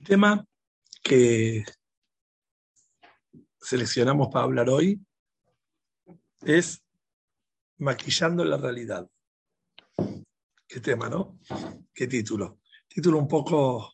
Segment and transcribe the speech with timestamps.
[0.00, 0.48] El tema
[1.02, 1.62] que
[3.60, 4.98] seleccionamos para hablar hoy
[6.40, 6.82] es
[7.76, 9.06] maquillando la realidad.
[10.66, 11.38] ¿Qué tema, no?
[11.92, 12.60] ¿Qué título?
[12.88, 13.92] Título un poco,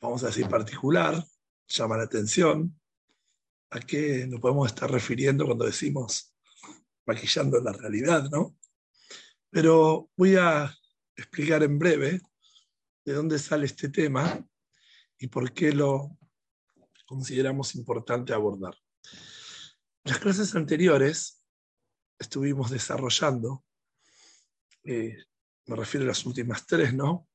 [0.00, 1.24] vamos a decir, particular,
[1.68, 2.76] llama la atención.
[3.70, 6.34] ¿A qué nos podemos estar refiriendo cuando decimos
[7.06, 8.56] maquillando la realidad, no?
[9.48, 10.76] Pero voy a
[11.14, 12.20] explicar en breve
[13.04, 14.44] de dónde sale este tema
[15.18, 16.16] y por qué lo
[17.06, 18.76] consideramos importante abordar.
[20.04, 21.42] En las clases anteriores
[22.18, 23.64] estuvimos desarrollando,
[24.84, 25.16] eh,
[25.66, 27.28] me refiero a las últimas tres, ¿no?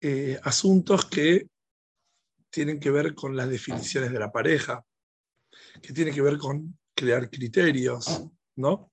[0.00, 1.48] Eh, asuntos que
[2.50, 4.84] tienen que ver con las definiciones de la pareja,
[5.82, 8.92] que tienen que ver con crear criterios, ¿no?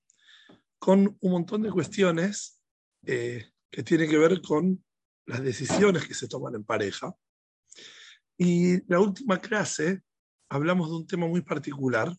[0.78, 2.60] Con un montón de cuestiones
[3.06, 4.84] eh, que tienen que ver con
[5.26, 7.14] las decisiones que se toman en pareja
[8.36, 10.02] y la última clase
[10.48, 12.14] hablamos de un tema muy particular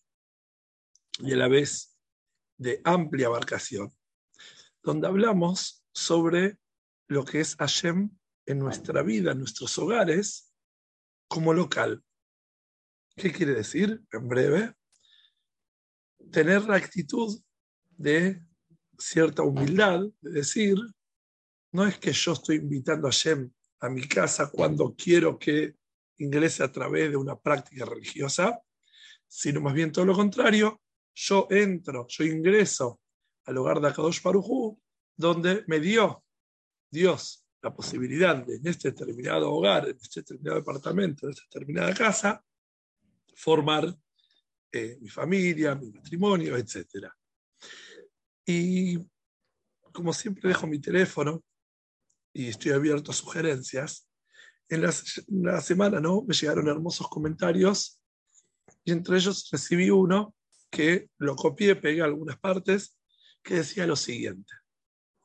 [1.20, 1.98] y a la vez
[2.58, 3.92] de amplia abarcación,
[4.84, 6.58] donde hablamos sobre
[7.08, 8.10] lo que es Hashem
[8.46, 10.54] en nuestra vida, en nuestros hogares,
[11.28, 12.04] como local.
[13.16, 14.04] ¿Qué quiere decir?
[14.12, 14.74] En breve,
[16.32, 17.42] tener la actitud
[17.90, 18.42] de
[18.98, 20.78] cierta humildad, de decir,
[21.72, 25.76] no es que yo estoy invitando a Hashem a mi casa cuando quiero que
[26.18, 28.60] ingrese a través de una práctica religiosa,
[29.28, 30.82] sino más bien todo lo contrario,
[31.14, 33.00] yo entro, yo ingreso
[33.46, 34.80] al hogar de Akadosh Parujú,
[35.16, 36.24] donde me dio
[36.90, 41.94] Dios la posibilidad de en este determinado hogar, en este determinado departamento, en esta determinada
[41.94, 42.44] casa,
[43.36, 43.96] formar
[44.72, 47.08] eh, mi familia, mi matrimonio, etc.
[48.46, 49.00] Y
[49.92, 51.44] como siempre dejo mi teléfono
[52.34, 54.08] y estoy abierto a sugerencias,
[54.70, 56.24] en la, semana ¿no?
[56.28, 58.02] me llegaron hermosos comentarios
[58.84, 60.36] y entre ellos recibí uno
[60.70, 62.98] que lo copié, pegué algunas partes,
[63.44, 64.54] que decía lo siguiente.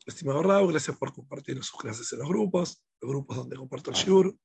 [0.07, 3.97] Estimado Raúl, gracias por compartir sus clases en los grupos, los grupos donde comparto el
[3.97, 4.37] Shur.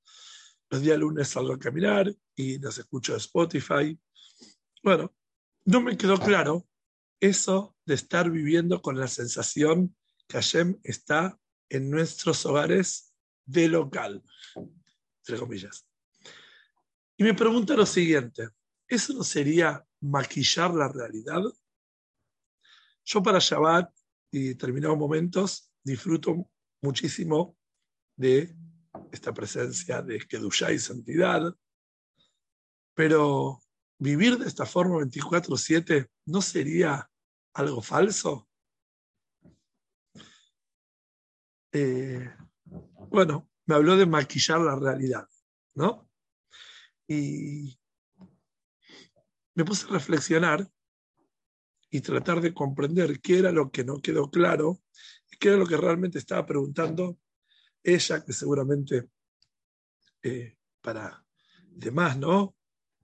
[0.69, 4.00] Los días lunes salgo a caminar y los escucho de Spotify.
[4.84, 5.13] Bueno,
[5.66, 6.66] no me quedó claro
[7.19, 9.95] eso de estar viviendo con la sensación
[10.28, 11.39] que Hashem está
[11.69, 13.13] en nuestros hogares
[13.45, 14.23] de local
[15.25, 15.88] entre comillas.
[17.18, 18.50] Y me pregunta lo siguiente,
[18.88, 21.41] ¿eso no sería maquillar la realidad?
[23.03, 23.91] Yo para Shabbat
[24.31, 26.50] y determinados momentos disfruto
[26.81, 27.58] muchísimo
[28.16, 28.56] de
[29.12, 31.56] esta presencia de Kedushá y santidad,
[32.94, 33.62] pero
[33.97, 37.09] vivir de esta forma 24/7 no sería
[37.53, 38.47] algo falso.
[41.72, 42.30] Eh,
[43.09, 45.28] bueno, me habló de maquillar la realidad,
[45.74, 46.09] ¿no?
[47.08, 47.80] Y
[49.53, 50.70] me puse a reflexionar
[51.90, 54.81] y tratar de comprender qué era lo que no quedó claro
[55.31, 57.18] y qué era lo que realmente estaba preguntando
[57.84, 59.09] ella, que seguramente
[60.24, 61.26] eh, para
[61.70, 62.56] demás, ¿no?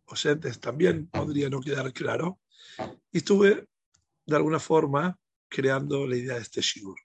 [0.05, 2.41] Oyentes también podría no quedar claro.
[3.11, 3.67] Y estuve,
[4.25, 5.17] de alguna forma,
[5.47, 6.99] creando la idea de este shiur.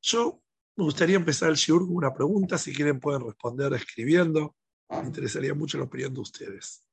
[0.00, 0.42] Yo
[0.78, 4.54] me gustaría empezar el shiur con una pregunta, si quieren pueden responder escribiendo.
[4.88, 6.86] Me interesaría mucho la opinión de ustedes.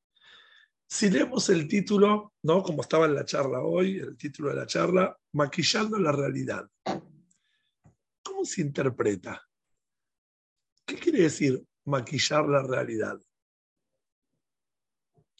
[0.87, 2.63] Si leemos el título, ¿no?
[2.63, 6.67] como estaba en la charla hoy, el título de la charla, Maquillando la realidad.
[8.23, 9.47] ¿Cómo se interpreta?
[10.83, 13.21] ¿Qué quiere decir maquillar la realidad?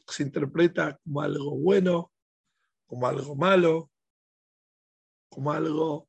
[0.06, 2.12] ¿Se interpreta como algo bueno,
[2.86, 3.90] como algo malo,
[5.30, 6.08] como algo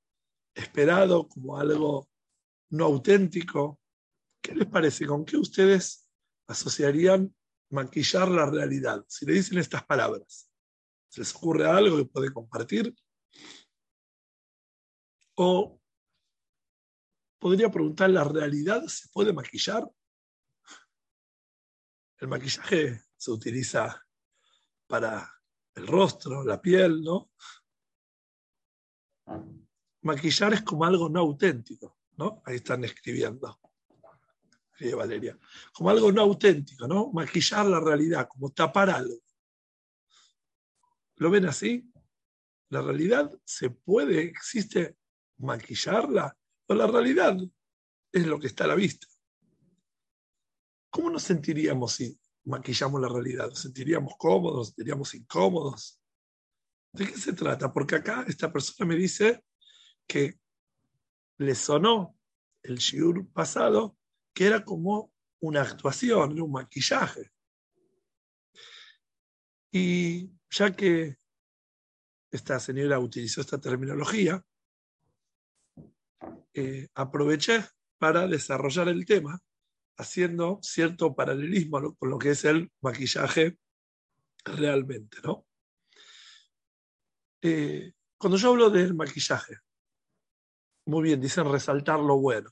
[0.55, 2.06] esperado, como algo
[2.70, 3.80] no auténtico.
[4.42, 5.06] ¿Qué les parece?
[5.06, 6.10] ¿Con qué ustedes
[6.46, 7.34] asociarían
[7.70, 9.04] maquillar la realidad?
[9.08, 10.50] Si le dicen estas palabras,
[11.08, 12.94] ¿se les ocurre algo que puede compartir?
[15.34, 15.80] O
[17.38, 19.88] podría preguntar, ¿la realidad se puede maquillar?
[22.18, 24.06] El maquillaje se utiliza
[24.86, 25.30] para
[25.74, 27.30] el rostro, la piel, ¿no?
[30.02, 31.98] Maquillar es como algo no auténtico.
[32.16, 32.42] ¿No?
[32.44, 33.58] Ahí están escribiendo.
[34.94, 35.38] Valeria,
[35.72, 37.10] como algo no auténtico, ¿no?
[37.10, 39.16] Maquillar la realidad, como tapar algo.
[41.16, 41.90] ¿Lo ven así?
[42.68, 44.96] La realidad se puede, existe
[45.38, 46.36] maquillarla,
[46.66, 47.38] o la realidad
[48.12, 49.06] es lo que está a la vista.
[50.90, 53.48] ¿Cómo nos sentiríamos si maquillamos la realidad?
[53.48, 54.56] ¿Nos sentiríamos cómodos?
[54.56, 56.00] ¿Nos sentiríamos incómodos?
[56.92, 57.72] ¿De qué se trata?
[57.72, 59.42] Porque acá esta persona me dice
[60.06, 60.38] que
[61.38, 62.17] le sonó
[62.62, 63.97] el shiur pasado
[64.33, 67.31] que era como una actuación, un maquillaje.
[69.71, 71.17] Y ya que
[72.31, 74.44] esta señora utilizó esta terminología,
[76.55, 77.65] eh, aproveché
[77.99, 79.41] para desarrollar el tema
[79.99, 83.59] haciendo cierto paralelismo con lo que es el maquillaje
[84.44, 85.47] realmente, ¿no?
[87.43, 89.56] Eh, cuando yo hablo del maquillaje,
[90.87, 92.50] muy bien, dicen resaltar lo bueno.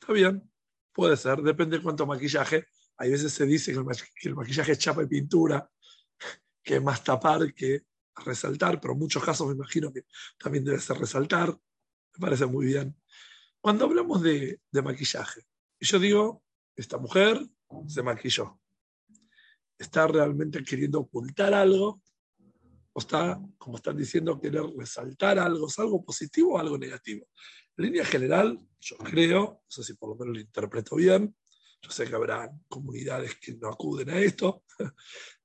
[0.00, 0.50] Está bien,
[0.92, 2.66] puede ser, depende de cuánto maquillaje.
[2.96, 5.68] Hay veces se dice que el, maquillaje, es chapa y pintura,
[6.62, 7.82] que es más tapar que
[8.24, 10.04] resaltar, pero en muchos casos me imagino que
[10.38, 11.48] también debe ser resaltar.
[11.48, 12.96] Me parece muy bien.
[13.60, 15.42] Cuando hablamos de, de maquillaje,
[15.80, 16.44] yo digo,
[16.76, 17.44] esta mujer
[17.88, 18.60] se maquilló.
[19.76, 22.00] ¿Está realmente queriendo ocultar algo?
[22.92, 25.66] ¿O está, como están diciendo, querer resaltar algo?
[25.66, 27.26] ¿Es algo positivo o algo negativo?
[27.76, 31.34] Línea general, yo creo, no sé si por lo menos lo interpreto bien,
[31.82, 34.64] yo sé que habrá comunidades que no acuden a esto,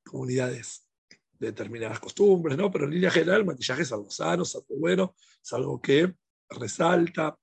[0.03, 0.87] comunidades
[1.33, 2.69] de determinadas costumbres, ¿no?
[2.71, 6.13] Pero en línea general, el maquillaje es algo sano, es algo bueno, es algo que
[6.49, 7.37] resalta,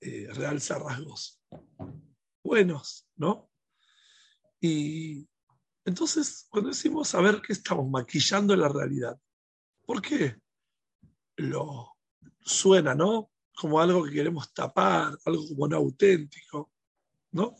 [0.00, 1.40] eh, realza rasgos
[2.42, 3.50] buenos, ¿no?
[4.60, 5.28] Y
[5.84, 9.18] entonces, cuando decimos a ver qué estamos maquillando en la realidad,
[9.84, 10.36] ¿por qué
[11.36, 11.96] lo
[12.40, 13.30] suena, ¿no?
[13.58, 16.70] Como algo que queremos tapar, algo como no auténtico,
[17.32, 17.56] ¿no?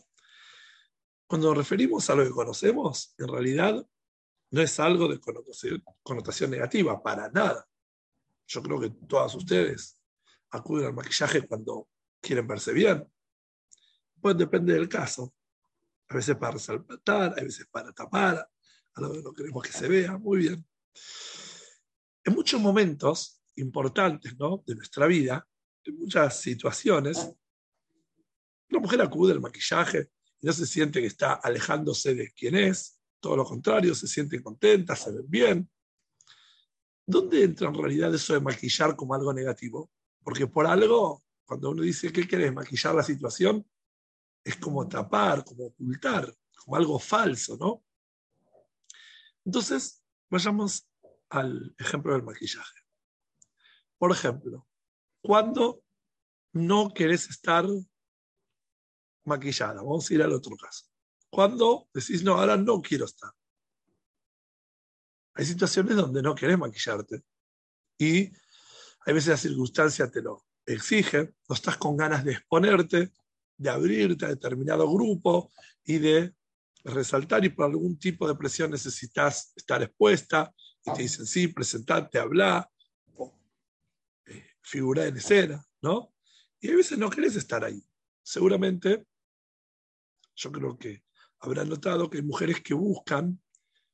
[1.27, 3.85] Cuando nos referimos a lo que conocemos, en realidad
[4.51, 7.67] no es algo de connotación, negativa, para nada.
[8.47, 10.01] Yo creo que todas ustedes
[10.49, 11.87] acuden al maquillaje cuando
[12.19, 13.07] quieren verse bien.
[14.19, 15.33] Pues depende del caso.
[16.07, 18.49] A veces para resaltar, a veces para tapar,
[18.95, 20.17] a lo que no queremos que se vea.
[20.17, 20.65] Muy bien.
[22.23, 24.63] En muchos momentos importantes ¿no?
[24.65, 25.47] de nuestra vida,
[25.91, 27.31] muchas situaciones,
[28.69, 30.09] la mujer acude al maquillaje
[30.41, 34.41] y no se siente que está alejándose de quién es, todo lo contrario, se siente
[34.41, 35.69] contenta, se ven bien.
[37.05, 39.91] ¿Dónde entra en realidad eso de maquillar como algo negativo?
[40.23, 43.65] Porque por algo, cuando uno dice que querés maquillar la situación,
[44.43, 47.83] es como tapar, como ocultar, como algo falso, ¿no?
[49.43, 50.87] Entonces, vayamos
[51.29, 52.79] al ejemplo del maquillaje.
[53.97, 54.68] Por ejemplo,
[55.21, 55.83] cuando
[56.53, 57.65] no querés estar
[59.25, 60.85] maquillada, vamos a ir al otro caso.
[61.29, 63.31] Cuando decís, no, ahora no quiero estar.
[65.35, 67.23] Hay situaciones donde no querés maquillarte
[67.97, 68.31] y
[69.05, 73.13] hay veces la circunstancia te lo exige, no estás con ganas de exponerte,
[73.57, 75.51] de abrirte a determinado grupo
[75.83, 76.35] y de
[76.83, 80.53] resaltar y por algún tipo de presión necesitas estar expuesta
[80.85, 82.69] y te dicen, sí, presentarte, hablar,
[84.69, 86.13] figurar en escena, ¿no?
[86.59, 87.83] Y a veces no querés estar ahí.
[88.21, 89.05] Seguramente,
[90.35, 91.03] yo creo que
[91.39, 93.41] habrán notado que hay mujeres que buscan,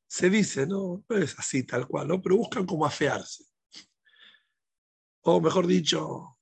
[0.07, 2.21] se dice, no, no es así tal cual, ¿no?
[2.21, 3.45] Pero buscan como afearse.
[5.21, 6.37] O mejor dicho,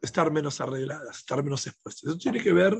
[0.00, 2.04] estar menos arregladas, estar menos expuestas.
[2.04, 2.76] Eso tiene que ver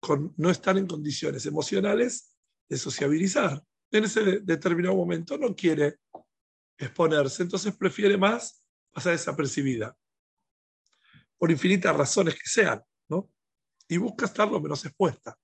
[0.00, 2.36] con no estar en condiciones emocionales
[2.68, 3.62] de sociabilizar.
[3.90, 5.98] En ese determinado momento no quiere
[6.78, 8.65] exponerse, entonces prefiere más
[8.96, 9.94] pasar desapercibida,
[11.36, 13.30] por infinitas razones que sean, ¿no?
[13.86, 15.38] Y busca estar lo menos expuesta.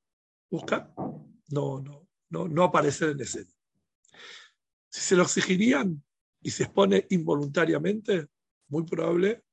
[0.50, 3.52] Busca no, no, no, no aparecer en escena.
[4.88, 6.02] Si se lo exigirían
[6.40, 8.28] y se expone involuntariamente,
[8.68, 9.44] muy probable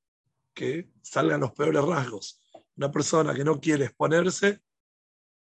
[0.54, 2.42] que salgan los peores rasgos.
[2.78, 4.62] Una persona que no quiere exponerse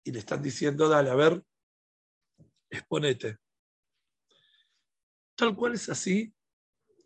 [0.05, 1.45] y le están diciendo, dale, a ver,
[2.71, 3.37] exponete.
[5.35, 6.35] Tal cual es así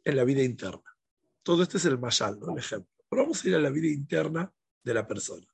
[0.04, 0.91] en la vida interna.
[1.42, 2.52] Todo este es el mayal, ¿no?
[2.52, 2.90] el ejemplo.
[3.08, 5.46] Pero vamos a ir a la vida interna de la persona.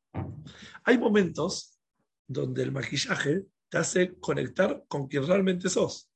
[0.85, 1.79] Hay momentos
[2.27, 6.11] donde el maquillaje te hace conectar con quien realmente sos.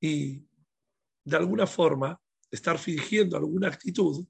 [0.00, 0.44] Y
[1.24, 2.20] de alguna forma
[2.50, 4.26] estar fingiendo alguna actitud,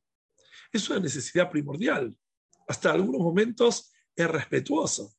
[0.71, 2.15] es una necesidad primordial.
[2.69, 5.15] Hasta algunos momentos es respetuoso,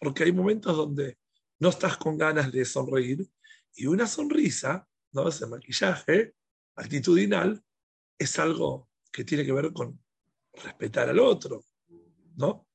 [0.00, 1.18] porque hay momentos donde
[1.58, 3.28] no estás con ganas de sonreír
[3.74, 5.28] y una sonrisa, ¿no?
[5.28, 6.34] ese maquillaje
[6.76, 7.62] actitudinal,
[8.18, 10.02] es algo que tiene que ver con
[10.54, 11.64] respetar al otro,
[12.36, 12.68] ¿no?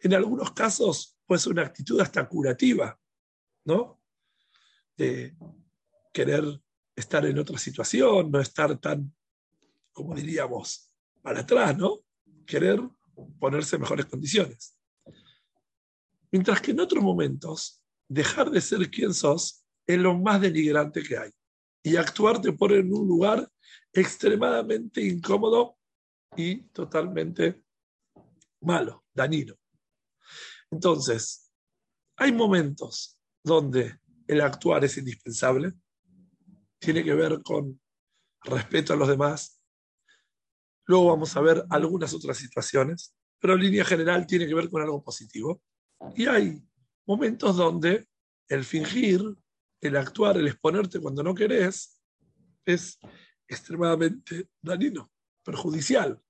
[0.00, 2.98] En algunos casos puede una actitud hasta curativa,
[3.64, 4.00] ¿no?
[4.96, 5.36] De
[6.12, 6.44] querer
[6.94, 9.14] estar en otra situación, no estar tan,
[9.92, 10.92] como diríamos,
[11.22, 12.04] para atrás, ¿no?
[12.46, 12.80] Querer
[13.38, 14.78] ponerse en mejores condiciones.
[16.30, 21.18] Mientras que en otros momentos, dejar de ser quien sos es lo más denigrante que
[21.18, 21.30] hay.
[21.82, 23.50] Y actuar te pone en un lugar
[23.92, 25.76] extremadamente incómodo
[26.36, 27.64] y totalmente
[28.60, 29.54] malo, dañino.
[30.70, 31.50] Entonces,
[32.16, 35.72] hay momentos donde el actuar es indispensable,
[36.78, 37.80] tiene que ver con
[38.42, 39.60] respeto a los demás.
[40.86, 44.82] Luego vamos a ver algunas otras situaciones, pero en línea general tiene que ver con
[44.82, 45.62] algo positivo.
[46.14, 46.62] Y hay
[47.06, 48.08] momentos donde
[48.48, 49.22] el fingir,
[49.80, 52.00] el actuar, el exponerte cuando no querés,
[52.64, 52.98] es
[53.46, 55.10] extremadamente dañino,
[55.42, 56.22] perjudicial.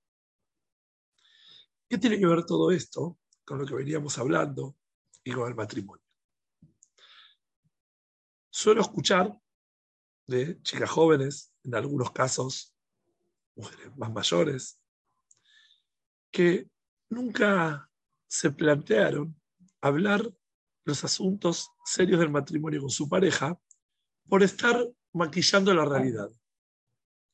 [1.89, 4.77] ¿Qué tiene que ver todo esto con lo que veníamos hablando
[5.25, 6.05] y con el matrimonio?
[8.51, 9.37] Suelo escuchar
[10.27, 12.75] de chicas jóvenes, en algunos casos
[13.57, 14.81] mujeres más mayores,
[16.31, 16.69] que
[17.09, 17.91] nunca
[18.27, 19.35] se plantearon
[19.81, 20.31] hablar
[20.89, 23.61] los asuntos serios del matrimonio con su pareja
[24.27, 26.31] por estar maquillando la realidad,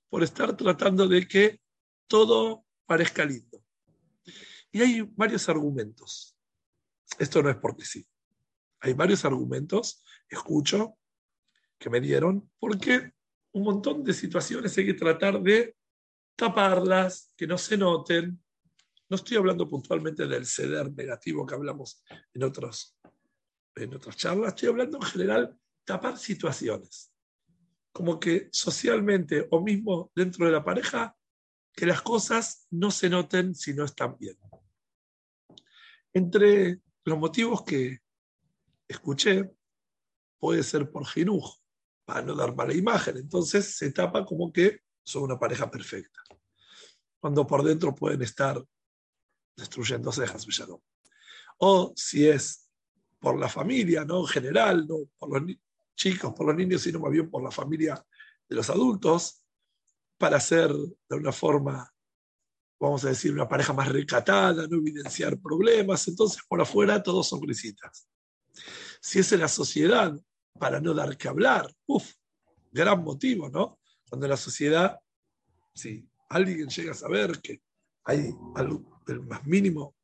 [0.09, 1.61] por estar tratando de que
[2.09, 3.65] todo parezca lindo.
[4.73, 6.37] Y hay varios argumentos.
[7.19, 8.05] Esto no es porque sí.
[8.81, 10.99] Hay varios argumentos, escucho,
[11.79, 13.13] que me dieron, porque
[13.53, 15.77] un montón de situaciones hay que tratar de
[16.35, 18.43] taparlas, que no se noten.
[19.09, 22.99] No estoy hablando puntualmente del ceder negativo que hablamos en, otros,
[23.77, 27.13] en otras charlas, estoy hablando en general tapar situaciones.
[27.93, 31.17] Como que socialmente o mismo dentro de la pareja,
[31.73, 34.37] que las cosas no se noten si no están bien.
[36.13, 37.99] Entre los motivos que
[38.87, 39.51] escuché,
[40.39, 41.59] puede ser por ginujo,
[42.05, 43.17] para no dar mala imagen.
[43.17, 46.21] Entonces se tapa como que son una pareja perfecta.
[47.19, 48.63] Cuando por dentro pueden estar
[49.57, 50.47] destruyendo cejas,
[51.59, 52.64] O si es
[53.25, 54.21] por la familia, ¿no?
[54.21, 55.57] En general, no por los
[55.97, 58.05] chicos, por los niños, sino más bien por la familia
[58.49, 59.43] de los adultos,
[60.19, 61.91] para ser de una forma
[62.85, 67.41] vamos a decir, una pareja más recatada, no evidenciar problemas, entonces por afuera todos son
[67.41, 68.07] grisitas.
[69.01, 70.15] Si es en la sociedad,
[70.59, 72.13] para no dar que hablar, uff,
[72.71, 73.79] gran motivo, ¿no?
[74.09, 74.99] Cuando la sociedad,
[75.75, 77.63] si alguien llega a saber que
[78.05, 79.95] hay algo, el más mínimo,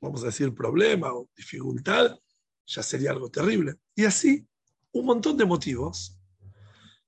[0.00, 2.16] vamos a decir, problema o dificultad,
[2.66, 3.76] ya sería algo terrible.
[3.94, 4.46] Y así,
[4.92, 6.18] un montón de motivos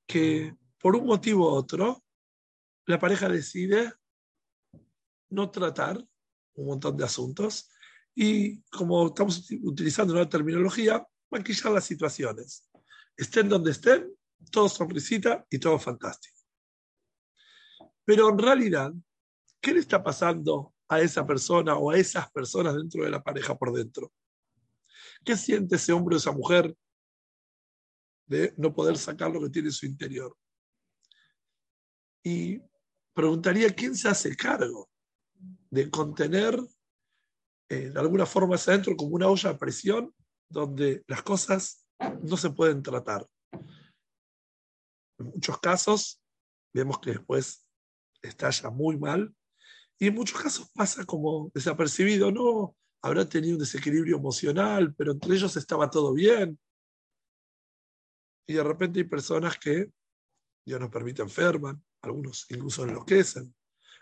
[0.06, 2.04] que por un motivo u otro,
[2.86, 3.92] la pareja decide
[5.30, 6.02] no tratar
[6.54, 7.70] un montón de asuntos
[8.14, 12.68] y como estamos utilizando una terminología, maquillar las situaciones.
[13.16, 14.12] Estén donde estén,
[14.50, 16.38] todo sonrisita y todo fantástico.
[18.04, 18.92] Pero en realidad,
[19.60, 23.56] ¿qué le está pasando a esa persona o a esas personas dentro de la pareja
[23.56, 24.12] por dentro?
[25.24, 26.76] ¿Qué siente ese hombre o esa mujer
[28.26, 30.36] de no poder sacar lo que tiene en su interior?
[32.24, 32.60] Y
[33.14, 34.88] preguntaría, ¿quién se hace cargo
[35.70, 36.58] de contener
[37.70, 40.14] eh, de alguna forma hacia adentro como una olla a presión
[40.48, 41.86] donde las cosas
[42.22, 43.26] no se pueden tratar.
[45.18, 46.22] En muchos casos
[46.72, 47.68] vemos que después
[48.22, 49.34] estalla muy mal
[49.98, 55.34] y en muchos casos pasa como desapercibido, no, habrá tenido un desequilibrio emocional, pero entre
[55.34, 56.58] ellos estaba todo bien.
[58.46, 59.90] Y de repente hay personas que
[60.64, 63.54] Dios nos permite enferman, algunos incluso enloquecen,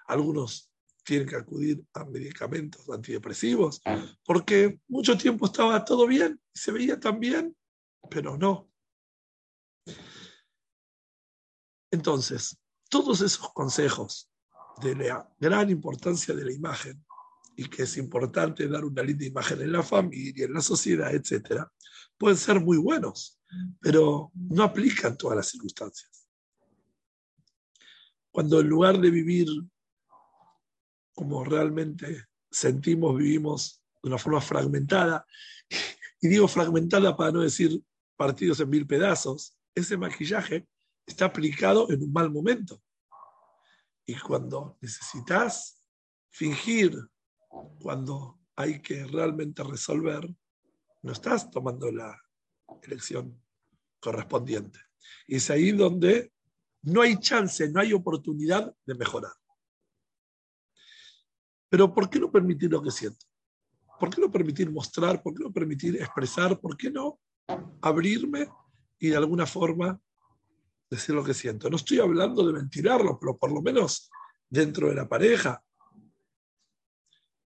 [0.07, 0.71] algunos
[1.05, 3.81] tienen que acudir a medicamentos antidepresivos,
[4.25, 7.57] porque mucho tiempo estaba todo bien, se veía tan bien,
[8.11, 8.69] pero no.
[11.93, 14.29] Entonces, todos esos consejos
[14.83, 17.07] de la gran importancia de la imagen
[17.57, 21.63] y que es importante dar una linda imagen en la familia, en la sociedad, etc.,
[22.17, 23.39] pueden ser muy buenos,
[23.81, 26.29] pero no aplican todas las circunstancias.
[28.31, 29.49] Cuando en lugar de vivir
[31.17, 35.27] como realmente sentimos, vivimos de una forma fragmentada.
[36.19, 37.79] Y digo fragmentada para no decir
[38.17, 39.55] partidos en mil pedazos.
[39.75, 40.67] Ese maquillaje
[41.05, 42.83] está aplicado en un mal momento.
[44.07, 45.79] Y cuando necesitas
[46.31, 46.99] fingir,
[47.81, 50.29] cuando hay que realmente resolver,
[51.03, 52.21] no estás tomando la
[52.83, 53.41] elección
[54.01, 54.79] correspondiente.
[55.27, 56.33] Y es ahí donde
[56.83, 59.33] no hay chance, no hay oportunidad de mejorar.
[61.69, 63.27] Pero ¿por qué no permitir lo que siento?
[63.99, 65.23] ¿Por qué no permitir mostrar?
[65.23, 66.61] ¿Por qué no permitir expresar?
[66.61, 67.19] ¿Por qué no
[67.81, 68.49] abrirme
[68.99, 70.01] y de alguna forma
[70.89, 71.69] decir lo que siento?
[71.69, 74.11] No estoy hablando de ventilarlo, pero por lo menos
[74.49, 75.63] dentro de la pareja.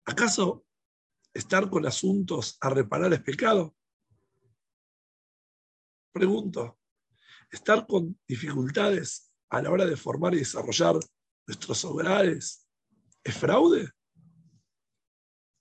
[0.06, 0.66] ¿Acaso
[1.34, 3.76] estar con asuntos a reparar es pecado?
[6.12, 6.80] Pregunto,
[7.52, 10.96] ¿estar con dificultades a la hora de formar y desarrollar
[11.48, 12.68] nuestros hogares
[13.24, 13.92] es fraude?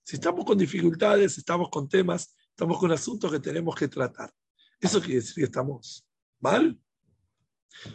[0.04, 4.33] Si estamos con dificultades, estamos con temas, estamos con asuntos que tenemos que tratar.
[4.80, 6.07] ¿Eso quiere decir que estamos
[6.40, 6.80] mal?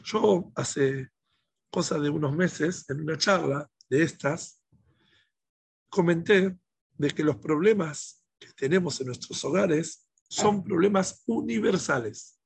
[0.04, 1.10] Yo hace
[1.72, 4.62] cosa de unos meses, en una charla de estas,
[5.94, 6.58] comenté
[6.98, 12.40] de que los problemas que tenemos en nuestros hogares son problemas universales,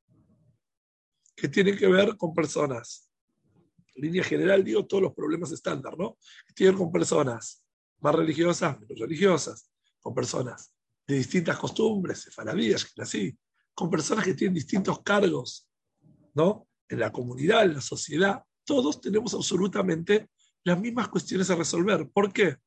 [1.33, 3.09] que tienen que ver con personas.
[3.95, 6.17] En línea general digo todos los problemas estándar, ¿no?
[6.45, 7.63] Que tienen que ver con personas
[8.01, 10.73] más religiosas, menos religiosas, con personas
[11.07, 13.37] de distintas costumbres, sefaradías, así,
[13.73, 15.69] con personas que tienen distintos cargos,
[16.33, 16.67] ¿no?
[16.89, 20.29] En la comunidad, en la sociedad, todos tenemos absolutamente
[20.65, 22.09] las mismas cuestiones a resolver.
[22.09, 22.57] ¿Por qué?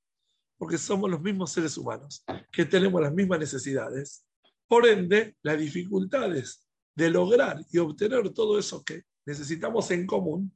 [0.61, 4.27] Porque somos los mismos seres humanos, que tenemos las mismas necesidades.
[4.69, 10.55] Por ende, las dificultades de lograr y obtener todo eso que necesitamos en común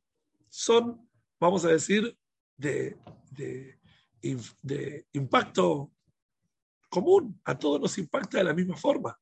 [0.50, 1.08] son,
[1.40, 2.14] vamos a decir,
[2.58, 2.98] de,
[3.32, 5.90] de impacto
[6.90, 9.18] común, a todos nos impacta de la misma forma.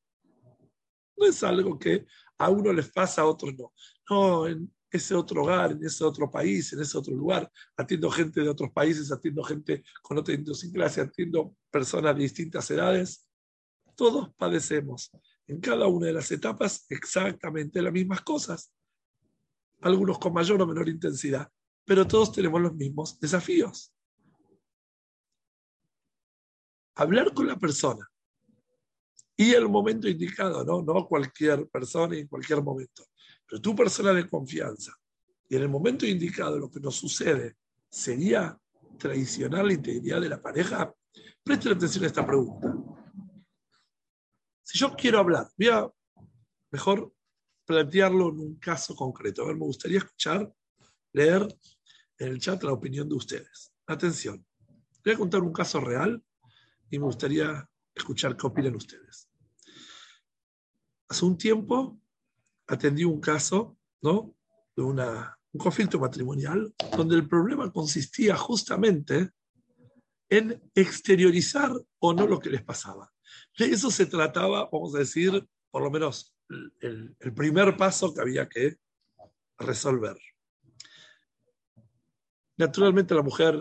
[1.15, 2.05] No es algo que
[2.37, 3.71] a uno les pasa, a otros no.
[4.09, 8.41] No, en ese otro hogar, en ese otro país, en ese otro lugar, atiendo gente
[8.41, 13.27] de otros países, atiendo gente con otra idiosincrasia, atiendo personas de distintas edades.
[13.95, 15.11] Todos padecemos
[15.47, 18.71] en cada una de las etapas exactamente las mismas cosas.
[19.81, 21.49] Algunos con mayor o menor intensidad,
[21.83, 23.93] pero todos tenemos los mismos desafíos
[26.95, 28.09] hablar con la persona
[29.35, 30.81] y el momento indicado, ¿no?
[30.81, 33.03] No cualquier persona y en cualquier momento,
[33.53, 34.99] pero tu persona de confianza.
[35.47, 38.59] Y en el momento indicado lo que nos sucede sería
[38.97, 40.91] traicionar la integridad de la pareja.
[41.43, 42.73] Presten atención a esta pregunta.
[44.63, 45.87] Si yo quiero hablar, voy a
[46.71, 47.13] mejor
[47.63, 49.43] plantearlo en un caso concreto.
[49.43, 50.51] A ver, me gustaría escuchar,
[51.11, 51.47] leer
[52.17, 53.71] en el chat la opinión de ustedes.
[53.85, 54.43] Atención,
[55.05, 56.23] voy a contar un caso real
[56.89, 59.29] y me gustaría escuchar qué opinan ustedes.
[61.07, 61.99] Hace un tiempo
[62.67, 64.35] atendí un caso, ¿no?
[64.75, 64.99] De un
[65.57, 69.31] conflicto matrimonial donde el problema consistía justamente
[70.29, 73.11] en exteriorizar o no lo que les pasaba.
[73.57, 76.35] De eso se trataba, vamos a decir, por lo menos
[76.81, 78.77] el, el primer paso que había que
[79.57, 80.17] resolver.
[82.57, 83.59] Naturalmente la mujer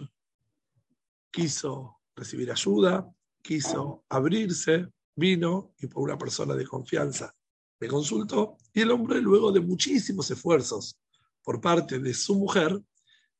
[1.30, 3.10] quiso recibir ayuda,
[3.42, 7.34] quiso abrirse, vino y por una persona de confianza
[7.82, 11.00] me consultó y el hombre luego de muchísimos esfuerzos
[11.42, 12.80] por parte de su mujer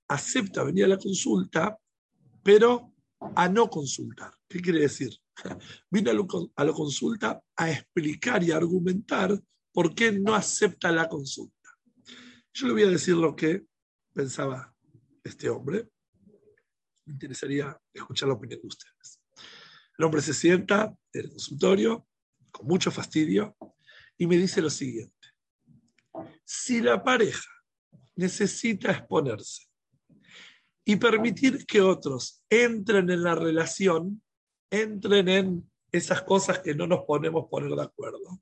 [0.09, 1.78] acepta venir a la consulta,
[2.42, 2.92] pero
[3.37, 4.33] a no consultar.
[4.48, 5.16] ¿Qué quiere decir?
[5.90, 6.11] Vino
[6.57, 9.40] a la consulta a explicar y argumentar
[9.72, 11.70] por qué no acepta la consulta.
[12.52, 13.64] Yo le voy a decir lo que
[14.12, 14.74] pensaba
[15.22, 15.88] este hombre.
[17.05, 19.20] Me interesaría escuchar la opinión de ustedes.
[19.96, 22.09] El hombre se sienta en el consultorio
[22.50, 23.57] con mucho fastidio
[24.22, 25.30] y me dice lo siguiente.
[26.44, 27.50] Si la pareja
[28.14, 29.66] necesita exponerse
[30.85, 34.22] y permitir que otros entren en la relación,
[34.70, 38.40] entren en esas cosas que no nos ponemos poner de acuerdo,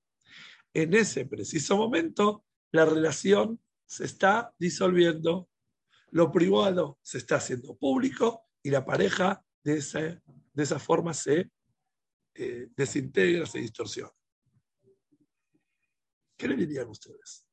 [0.75, 5.49] en ese preciso momento la relación se está disolviendo,
[6.11, 9.77] lo privado se está haciendo público y la pareja de
[10.53, 11.51] de esa forma se
[12.35, 14.13] eh, desintegra, se distorsiona.
[16.41, 17.47] ¿Qué le dirían ustedes?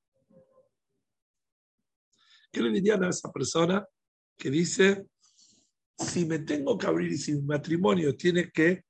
[2.50, 3.86] ¿Qué le dirían a esa persona
[4.38, 5.10] que dice,
[5.98, 8.86] si me tengo que abrir y si mi matrimonio tiene que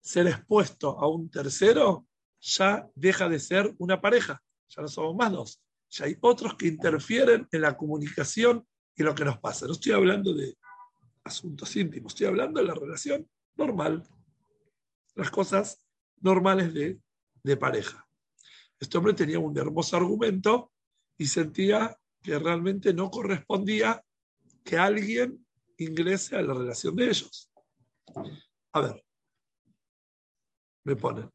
[0.00, 2.06] ser expuesto a un tercero,
[2.40, 6.68] ya deja de ser una pareja, ya no somos más dos, ya hay otros que
[6.68, 9.66] interfieren en la comunicación y lo que nos pasa.
[9.66, 10.56] No estoy hablando de
[11.24, 14.06] asuntos íntimos, estoy hablando de la relación normal.
[15.16, 15.84] Las cosas
[16.20, 17.00] normales de,
[17.42, 18.06] de pareja.
[18.80, 20.72] Este hombre tenía un hermoso argumento
[21.16, 24.02] y sentía que realmente no correspondía
[24.64, 27.50] que alguien ingrese a la relación de ellos.
[28.72, 29.04] A ver,
[30.84, 31.30] me ponen.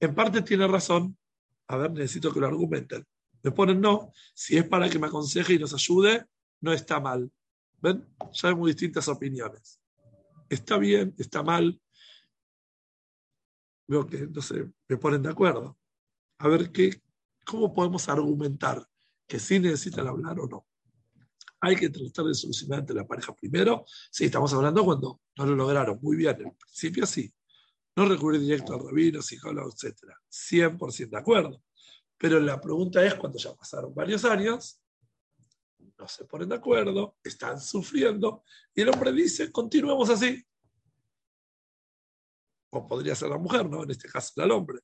[0.00, 1.18] En parte tiene razón.
[1.66, 3.04] A ver, necesito que lo argumenten.
[3.42, 4.12] Me ponen no.
[4.34, 6.24] Si es para que me aconseje y nos ayude,
[6.60, 7.30] no está mal.
[7.80, 8.08] ¿Ven?
[8.32, 9.80] Ya hay muy distintas opiniones
[10.48, 11.80] está bien, está mal.
[13.86, 15.76] veo que no se me ponen de acuerdo.
[16.38, 17.02] A ver qué,
[17.44, 18.86] cómo podemos argumentar
[19.26, 20.66] que sí necesitan hablar o no.
[21.60, 23.84] Hay que tratar de solucionar entre la pareja primero.
[24.10, 25.98] Sí, estamos hablando cuando no lo lograron.
[26.02, 27.32] Muy bien, en principio sí.
[27.96, 30.12] No recurrir directo al rabino, psicólogo, etc.
[30.28, 31.62] 100% de acuerdo.
[32.18, 34.80] Pero la pregunta es, cuando ya pasaron varios años,
[35.98, 38.42] no se ponen de acuerdo, están sufriendo,
[38.74, 40.44] y el hombre dice, continuemos así.
[42.70, 43.84] O podría ser la mujer, ¿no?
[43.84, 44.80] En este caso el hombre.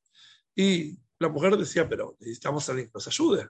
[0.55, 3.49] Y la mujer decía, pero necesitamos a alguien que nos ayude.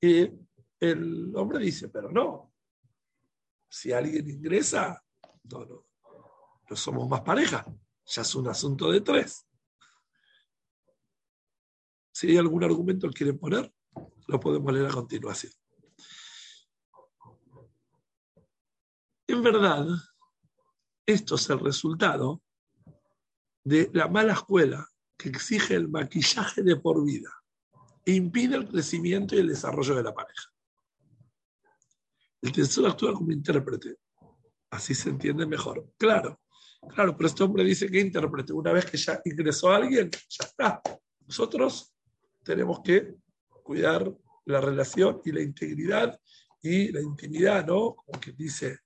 [0.00, 0.30] Y
[0.78, 2.54] el hombre dice, pero no.
[3.68, 5.04] Si alguien ingresa,
[5.44, 5.86] no, no,
[6.68, 7.66] no somos más pareja.
[8.06, 9.46] Ya es un asunto de tres.
[12.12, 13.72] Si hay algún argumento que quieren poner,
[14.28, 15.52] lo podemos leer a continuación.
[19.26, 19.86] En verdad,
[21.04, 22.42] esto es el resultado
[23.64, 24.88] de la mala escuela
[25.20, 27.30] que exige el maquillaje de por vida
[28.06, 30.50] e impide el crecimiento y el desarrollo de la pareja.
[32.40, 33.96] El tesoro actúa como intérprete.
[34.70, 35.92] Así se entiende mejor.
[35.98, 36.40] Claro,
[36.94, 38.52] claro, pero este hombre dice que intérprete.
[38.52, 40.80] Una vez que ya ingresó alguien, ya está.
[41.26, 41.92] Nosotros
[42.42, 43.16] tenemos que
[43.62, 44.10] cuidar
[44.46, 46.18] la relación y la integridad
[46.62, 47.94] y la intimidad, ¿no?
[47.94, 48.78] Como que dice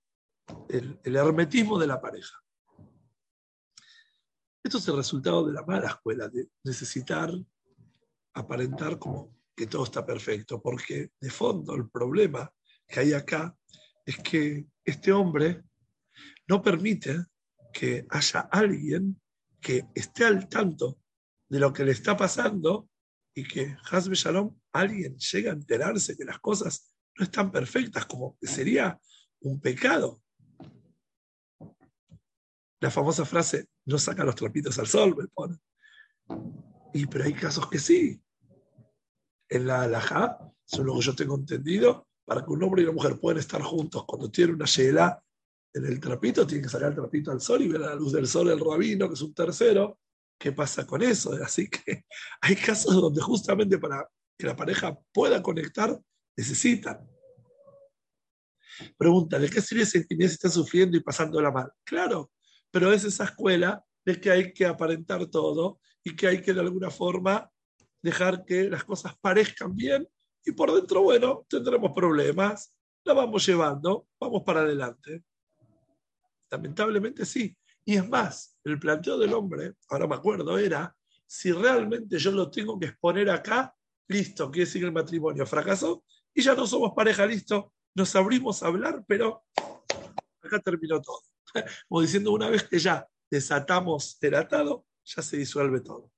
[0.68, 2.43] el hermetismo de la pareja.
[4.64, 7.30] Esto es el resultado de la mala escuela, de necesitar
[8.32, 12.50] aparentar como que todo está perfecto, porque de fondo el problema
[12.88, 13.54] que hay acá
[14.06, 15.62] es que este hombre
[16.48, 17.26] no permite
[17.74, 19.20] que haya alguien
[19.60, 20.98] que esté al tanto
[21.46, 22.88] de lo que le está pasando
[23.34, 28.38] y que Hasbe Shalom, alguien llegue a enterarse que las cosas no están perfectas, como
[28.40, 28.98] que sería
[29.40, 30.22] un pecado.
[32.80, 35.58] La famosa frase, no saca los trapitos al sol, me pone.
[36.92, 38.20] Y pero hay casos que sí.
[39.48, 42.94] En la halajá, según lo que yo tengo entendido, para que un hombre y una
[42.94, 45.22] mujer puedan estar juntos cuando tienen una yela
[45.74, 48.12] en el trapito, tienen que sacar el trapito al sol y ver a la luz
[48.12, 49.98] del sol el rabino, que es un tercero.
[50.38, 51.32] ¿Qué pasa con eso?
[51.42, 52.04] Así que
[52.40, 56.00] hay casos donde justamente para que la pareja pueda conectar,
[56.36, 57.06] necesitan.
[58.96, 61.72] Pregúntale, ¿qué sirve si está sufriendo y pasándola mal?
[61.84, 62.30] Claro,
[62.74, 66.58] pero es esa escuela de que hay que aparentar todo y que hay que de
[66.58, 67.48] alguna forma
[68.02, 70.08] dejar que las cosas parezcan bien
[70.44, 75.22] y por dentro, bueno, tendremos problemas, la vamos llevando, vamos para adelante.
[76.50, 77.56] Lamentablemente sí.
[77.84, 82.50] Y es más, el planteo del hombre, ahora me acuerdo, era, si realmente yo lo
[82.50, 83.72] tengo que exponer acá,
[84.08, 86.02] listo, quiere decir que el matrimonio fracasó
[86.34, 89.44] y ya no somos pareja, listo, nos abrimos a hablar, pero
[90.42, 91.33] acá terminó todo.
[91.88, 96.10] Como diciendo, una vez que ya desatamos el atado, ya se disuelve todo.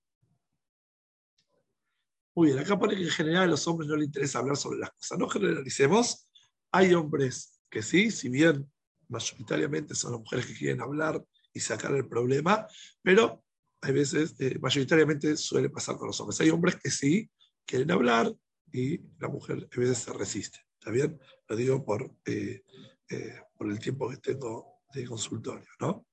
[2.34, 4.78] Muy bien, acá pone que en general a los hombres no les interesa hablar sobre
[4.78, 5.18] las cosas.
[5.18, 6.28] No generalicemos.
[6.70, 8.70] Hay hombres que sí, si bien
[9.08, 12.66] mayoritariamente son las mujeres que quieren hablar y sacar el problema,
[13.02, 13.42] pero
[13.80, 16.40] hay veces, eh, mayoritariamente suele pasar con los hombres.
[16.40, 17.30] Hay hombres que sí
[17.64, 18.34] quieren hablar
[18.72, 20.58] y la mujer a veces se resiste.
[20.78, 21.18] ¿Está bien?
[21.48, 22.62] Lo digo por, eh,
[23.08, 26.06] eh, por el tiempo que tengo de consultorio, ¿no?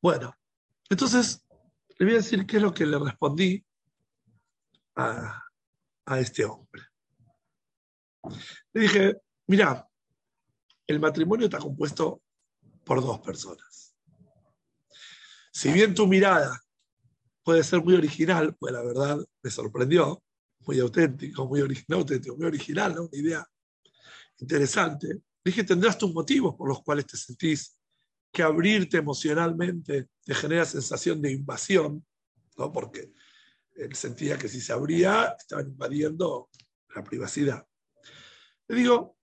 [0.00, 0.34] Bueno,
[0.88, 1.44] entonces
[1.98, 3.64] le voy a decir qué es lo que le respondí
[4.96, 5.42] a,
[6.06, 6.82] a este hombre.
[8.72, 9.88] Le dije, mira,
[10.86, 12.22] el matrimonio está compuesto
[12.84, 13.94] por dos personas.
[15.52, 16.60] Si bien tu mirada
[17.42, 20.22] puede ser muy original, pues la verdad me sorprendió,
[20.60, 23.02] muy auténtico, muy original, auténtico, muy original, ¿no?
[23.02, 23.46] una idea
[24.38, 25.22] interesante.
[25.44, 27.78] Dije, tendrás tus motivos por los cuales te sentís
[28.32, 32.04] que abrirte emocionalmente te genera sensación de invasión,
[32.56, 32.72] ¿no?
[32.72, 33.12] porque
[33.76, 36.50] él sentía que si se abría estaban invadiendo
[36.94, 37.66] la privacidad.
[38.66, 39.16] Le digo,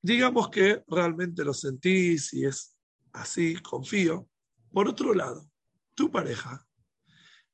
[0.00, 2.76] digamos que realmente lo sentís y es
[3.12, 4.28] así, confío.
[4.70, 5.50] Por otro lado,
[5.94, 6.64] tu pareja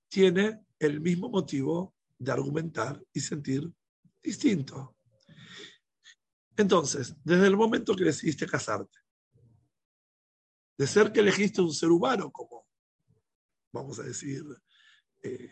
[0.09, 3.73] tiene el mismo motivo de argumentar y sentir
[4.23, 4.97] distinto.
[6.57, 8.99] Entonces, desde el momento que decidiste casarte,
[10.79, 12.67] de ser que elegiste un ser humano como,
[13.73, 14.45] vamos a decir,
[15.23, 15.51] eh,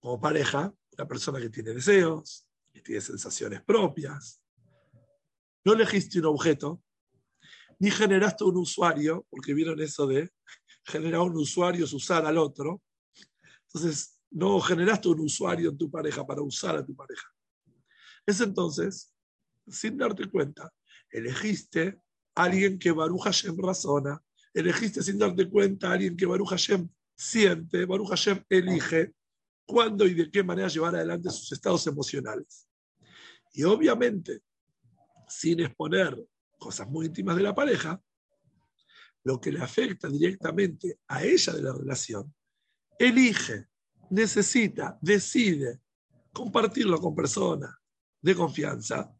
[0.00, 4.42] como pareja, una persona que tiene deseos, que tiene sensaciones propias,
[5.64, 6.82] no elegiste un objeto,
[7.78, 10.30] ni generaste un usuario, porque vieron eso de
[10.84, 12.82] generar un usuario es usar al otro.
[13.66, 17.28] Entonces, no generaste un usuario en tu pareja para usar a tu pareja.
[18.26, 19.12] Es entonces
[19.68, 20.72] sin darte cuenta,
[21.10, 22.00] elegiste
[22.34, 24.22] a alguien que Baruch Hashem razona,
[24.54, 29.12] elegiste sin darte cuenta a alguien que Baruch Hashem siente, Baruch Hashem elige
[29.64, 32.68] cuándo y de qué manera llevar adelante sus estados emocionales.
[33.52, 34.42] Y obviamente,
[35.28, 36.18] sin exponer
[36.58, 38.00] cosas muy íntimas de la pareja,
[39.24, 42.34] lo que le afecta directamente a ella de la relación,
[42.98, 43.68] elige,
[44.10, 45.80] necesita, decide
[46.32, 47.74] compartirlo con personas
[48.20, 49.14] de confianza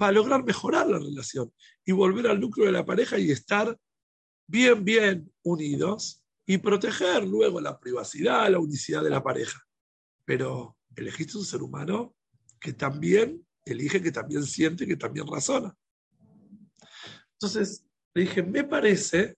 [0.00, 1.52] para lograr mejorar la relación
[1.84, 3.78] y volver al núcleo de la pareja y estar
[4.46, 9.62] bien, bien unidos y proteger luego la privacidad, la unicidad de la pareja.
[10.24, 12.16] Pero elegiste un ser humano
[12.58, 15.76] que también elige, que también siente, que también razona.
[17.34, 17.84] Entonces,
[18.14, 19.36] le dije, me parece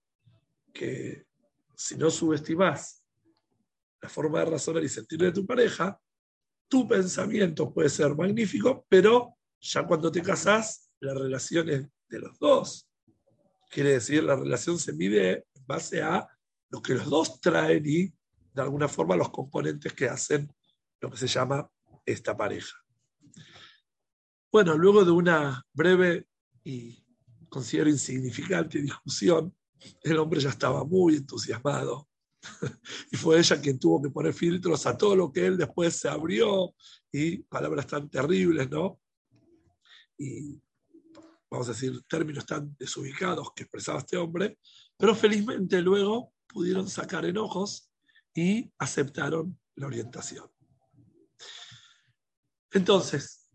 [0.72, 1.26] que
[1.74, 3.02] si no subestimas
[4.00, 6.00] la forma de razonar y sentir de tu pareja,
[6.68, 12.38] tu pensamiento puede ser magnífico, pero ya cuando te casas, la relación es de los
[12.38, 12.88] dos.
[13.70, 16.28] Quiere decir, la relación se mide en base a
[16.68, 18.12] lo que los dos traen y
[18.54, 20.52] de alguna forma los componentes que hacen
[21.00, 21.68] lo que se llama
[22.04, 22.76] esta pareja.
[24.50, 26.26] Bueno, luego de una breve
[26.64, 27.02] y
[27.48, 29.54] considero insignificante discusión,
[30.02, 32.08] el hombre ya estaba muy entusiasmado
[33.10, 36.08] y fue ella quien tuvo que poner filtros a todo lo que él después se
[36.08, 36.74] abrió
[37.10, 39.01] y palabras tan terribles, ¿no?
[40.22, 40.62] Y
[41.50, 44.56] vamos a decir, términos tan desubicados que expresaba este hombre,
[44.96, 47.90] pero felizmente luego pudieron sacar enojos
[48.32, 50.48] y aceptaron la orientación.
[52.70, 53.50] Entonces,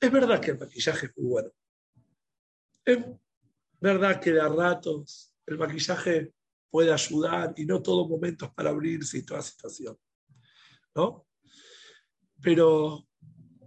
[0.00, 1.50] es verdad que el maquillaje es muy bueno.
[2.84, 2.98] Es
[3.80, 6.34] verdad que de a ratos el maquillaje
[6.70, 9.96] puede ayudar y no todo momento es para abrirse y toda situación.
[10.92, 11.24] ¿No?
[12.42, 13.06] Pero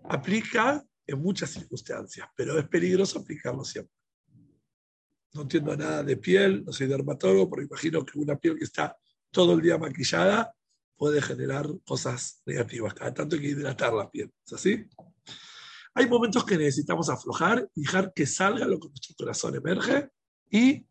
[0.03, 3.93] aplica en muchas circunstancias, pero es peligroso aplicarlo siempre.
[5.33, 8.95] No entiendo nada de piel, no soy dermatólogo, pero imagino que una piel que está
[9.31, 10.55] todo el día maquillada
[10.95, 12.93] puede generar cosas negativas.
[12.93, 14.31] Cada tanto hay que hidratar la piel.
[14.45, 14.85] ¿Es así?
[15.95, 20.09] Hay momentos que necesitamos aflojar y dejar que salga lo que nuestro corazón emerge
[20.49, 20.85] y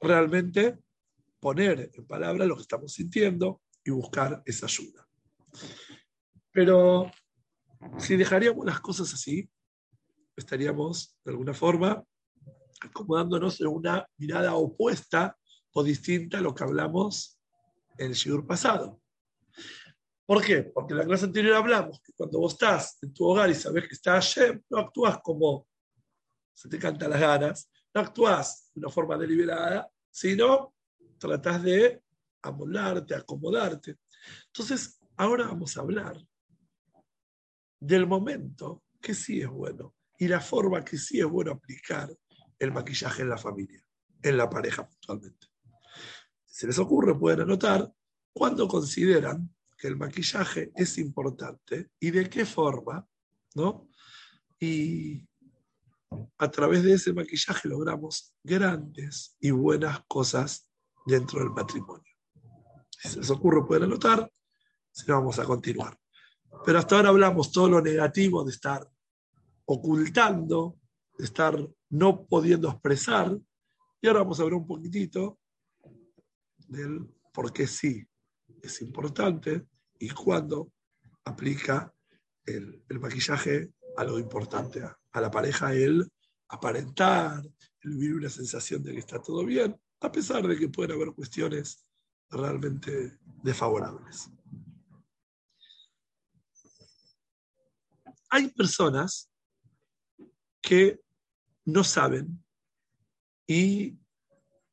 [0.00, 0.78] realmente
[1.38, 5.06] poner en palabras lo que estamos sintiendo y buscar esa ayuda.
[6.50, 7.10] Pero
[7.98, 9.48] si dejaríamos las cosas así,
[10.36, 12.02] estaríamos de alguna forma
[12.80, 15.36] acomodándonos en una mirada opuesta
[15.72, 17.38] o distinta a lo que hablamos
[17.98, 19.00] en el Shigur pasado.
[20.26, 20.62] ¿Por qué?
[20.62, 23.86] Porque en la clase anterior hablamos que cuando vos estás en tu hogar y sabes
[23.86, 25.66] que está Hashem, no actúas como
[26.54, 30.74] se te cantan las ganas, no actúas de una forma deliberada, sino
[31.18, 32.02] tratas de
[32.42, 33.96] amoldarte, acomodarte.
[34.46, 36.16] Entonces, ahora vamos a hablar
[37.82, 42.14] del momento que sí es bueno y la forma que sí es bueno aplicar
[42.56, 43.84] el maquillaje en la familia,
[44.22, 45.48] en la pareja puntualmente.
[46.44, 47.92] Si se les ocurre, pueden anotar
[48.32, 53.04] cuando consideran que el maquillaje es importante y de qué forma,
[53.56, 53.88] ¿no?
[54.60, 55.26] Y
[56.38, 60.68] a través de ese maquillaje logramos grandes y buenas cosas
[61.04, 62.12] dentro del matrimonio.
[62.90, 64.30] Si se les ocurre, pueden anotar,
[64.92, 65.98] si no, vamos a continuar.
[66.64, 68.88] Pero hasta ahora hablamos todo lo negativo de estar
[69.64, 70.76] ocultando,
[71.18, 73.38] de estar no pudiendo expresar,
[74.00, 75.38] y ahora vamos a ver un poquitito
[76.68, 78.06] del por qué sí
[78.62, 79.66] es importante
[79.98, 80.72] y cuándo
[81.24, 81.92] aplica
[82.44, 86.10] el, maquillaje a lo importante, a, la pareja, el
[86.48, 87.42] aparentar,
[87.82, 91.12] el vivir una sensación de que está todo bien, a pesar de que pueden haber
[91.12, 91.86] cuestiones
[92.30, 94.30] realmente desfavorables.
[98.34, 99.30] Hay personas
[100.62, 100.98] que
[101.66, 102.42] no saben
[103.46, 103.94] y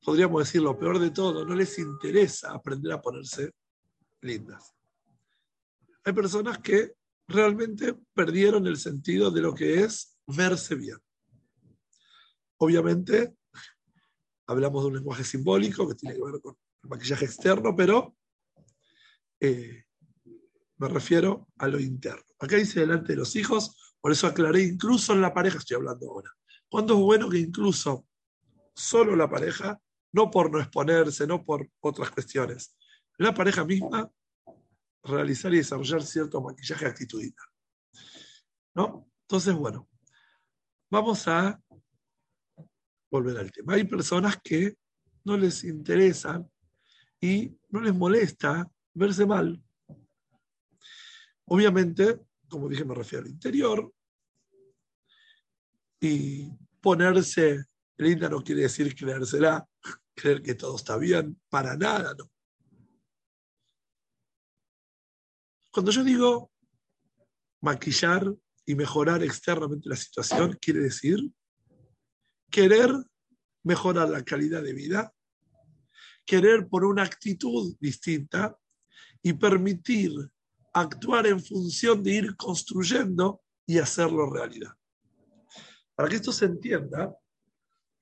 [0.01, 3.51] podríamos decir lo peor de todo, no les interesa aprender a ponerse
[4.21, 4.73] lindas.
[6.05, 6.93] Hay personas que
[7.27, 10.97] realmente perdieron el sentido de lo que es verse bien.
[12.59, 13.35] Obviamente,
[14.47, 18.15] hablamos de un lenguaje simbólico que tiene que ver con el maquillaje externo, pero
[19.41, 19.83] eh,
[20.79, 22.23] me refiero a lo interno.
[22.39, 26.09] Acá dice delante de los hijos, por eso aclaré, incluso en la pareja estoy hablando
[26.09, 26.31] ahora.
[26.69, 28.07] ¿Cuándo es bueno que incluso
[28.73, 29.79] solo la pareja,
[30.13, 32.75] no por no exponerse, no por otras cuestiones,
[33.17, 34.09] la pareja misma
[35.03, 37.47] realizar y desarrollar cierto maquillaje actitudinal?
[38.73, 39.11] ¿No?
[39.23, 39.89] Entonces, bueno,
[40.89, 41.61] vamos a
[43.11, 43.73] volver al tema.
[43.73, 44.77] Hay personas que
[45.25, 46.49] no les interesan
[47.19, 49.61] y no les molesta verse mal.
[51.49, 53.91] Obviamente, como dije, me refiero al interior.
[55.99, 57.65] Y ponerse
[57.97, 59.67] linda no quiere decir creérsela,
[60.15, 62.31] creer que todo está bien, para nada, no.
[65.71, 66.51] Cuando yo digo
[67.61, 68.33] maquillar
[68.65, 71.19] y mejorar externamente la situación, quiere decir
[72.49, 72.91] querer
[73.63, 75.13] mejorar la calidad de vida,
[76.25, 78.57] querer por una actitud distinta
[79.21, 80.11] y permitir
[80.73, 84.73] actuar en función de ir construyendo y hacerlo realidad.
[85.95, 87.15] Para que esto se entienda,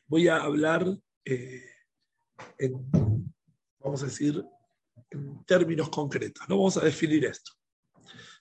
[0.07, 0.85] voy a hablar
[1.25, 1.65] eh,
[2.57, 3.33] en,
[3.79, 4.43] vamos a decir,
[5.45, 6.47] términos concretos.
[6.47, 7.51] No vamos a definir esto.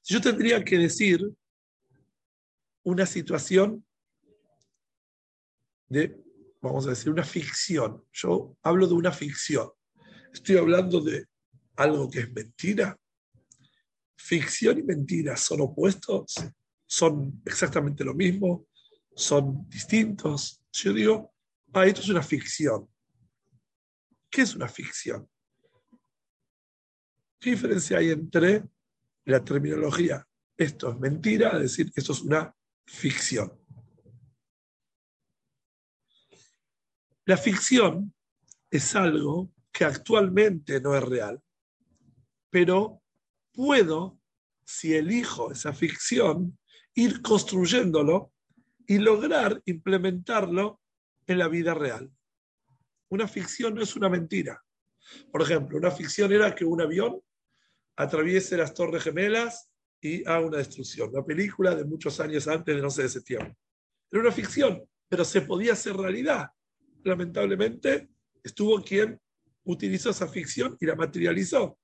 [0.03, 1.21] Si yo tendría que decir
[2.85, 3.85] una situación
[5.89, 6.17] de,
[6.61, 8.05] vamos a decir, una ficción.
[8.13, 9.71] Yo hablo de una ficción.
[10.33, 11.27] Estoy hablando de
[11.77, 12.97] algo que es mentira.
[14.17, 16.35] Ficción y mentira son opuestos,
[16.87, 18.67] son exactamente lo mismo,
[19.15, 20.63] son distintos.
[20.73, 21.35] Yo digo,
[21.85, 22.89] esto es una ficción.
[24.31, 25.29] ¿Qué es una ficción?
[27.39, 28.65] ¿Qué diferencia hay entre
[29.25, 30.27] la terminología
[30.57, 32.55] esto es mentira, es decir, esto es una
[32.87, 33.53] ficción?
[37.27, 38.15] La ficción
[38.71, 41.43] es algo que actualmente no es real,
[42.51, 43.03] pero
[43.57, 44.21] puedo,
[44.65, 46.57] si elijo esa ficción,
[46.95, 48.33] ir construyéndolo
[48.87, 50.81] y lograr implementarlo
[51.27, 52.13] en la vida real.
[53.09, 54.63] Una ficción no es una mentira.
[55.33, 57.21] Por ejemplo, una ficción era que un avión
[57.97, 59.69] atraviese las Torres Gemelas
[60.01, 61.11] y haga una destrucción.
[61.11, 63.57] Una película de muchos años antes de 11 de septiembre.
[64.13, 66.51] Era una ficción, pero se podía hacer realidad
[67.07, 68.09] lamentablemente,
[68.43, 69.19] estuvo quien
[69.65, 71.79] utilizó esa ficción y la materializó.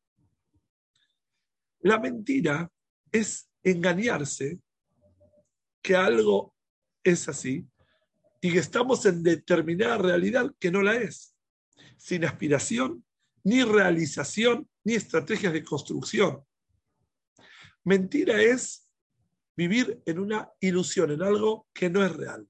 [1.82, 2.70] La mentira
[3.10, 4.60] es engañarse
[5.82, 6.54] que algo
[7.02, 7.66] es así
[8.40, 11.36] y que estamos en determinada realidad que no la es,
[11.96, 13.04] sin aspiración,
[13.44, 16.44] ni realización, ni estrategias de construcción.
[17.84, 18.88] Mentira es
[19.56, 22.48] vivir en una ilusión, en algo que no es real.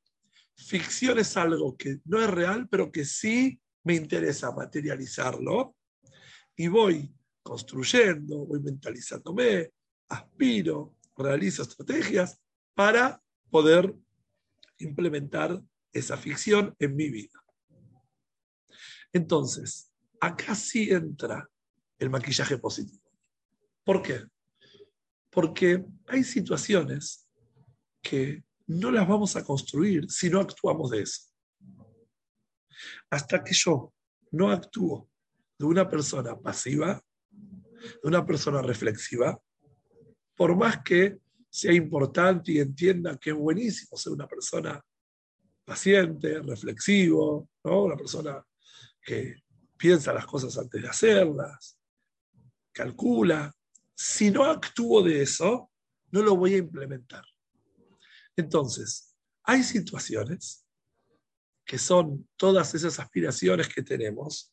[0.54, 5.74] Ficción es algo que no es real, pero que sí me interesa materializarlo.
[6.54, 9.72] Y voy construyendo, voy mentalizándome,
[10.08, 12.40] aspiro, realizo estrategias
[12.74, 13.94] para poder
[14.78, 17.42] implementar esa ficción en mi vida.
[19.12, 21.48] Entonces, acá sí entra
[21.98, 23.02] el maquillaje positivo.
[23.84, 24.24] ¿Por qué?
[25.30, 27.28] Porque hay situaciones
[28.00, 31.22] que no las vamos a construir si no actuamos de eso.
[33.10, 33.92] Hasta que yo
[34.30, 35.08] no actúo
[35.58, 37.02] de una persona pasiva,
[38.02, 39.40] de una persona reflexiva,
[40.36, 41.18] por más que
[41.50, 44.82] sea importante y entienda que es buenísimo ser una persona
[45.64, 47.84] paciente, reflexivo, ¿no?
[47.84, 48.44] una persona
[49.00, 49.36] que
[49.76, 51.78] piensa las cosas antes de hacerlas,
[52.72, 53.54] calcula.
[53.94, 55.70] Si no actúo de eso,
[56.10, 57.24] no lo voy a implementar.
[58.36, 59.14] Entonces,
[59.44, 60.64] hay situaciones
[61.64, 64.52] que son todas esas aspiraciones que tenemos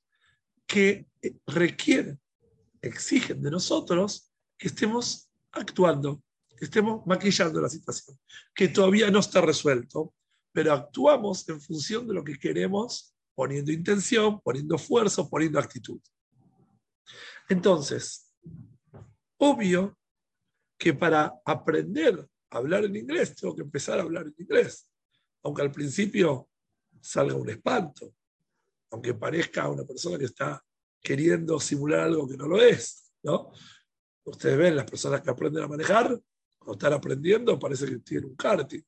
[0.65, 2.19] que eh, requieren,
[2.81, 6.21] exigen de nosotros que estemos actuando,
[6.57, 8.17] que estemos maquillando la situación,
[8.53, 10.13] que todavía no está resuelto,
[10.51, 15.99] pero actuamos en función de lo que queremos, poniendo intención, poniendo esfuerzo, poniendo actitud.
[17.47, 18.33] Entonces,
[19.37, 19.97] obvio
[20.77, 24.89] que para aprender hablar en inglés, tengo que empezar a hablar en inglés.
[25.43, 26.49] Aunque al principio
[26.99, 28.13] salga un espanto,
[28.91, 30.63] aunque parezca una persona que está
[31.01, 33.51] queriendo simular algo que no lo es, ¿no?
[34.23, 36.19] Ustedes ven, las personas que aprenden a manejar,
[36.57, 38.81] cuando están aprendiendo, parece que tienen un karting.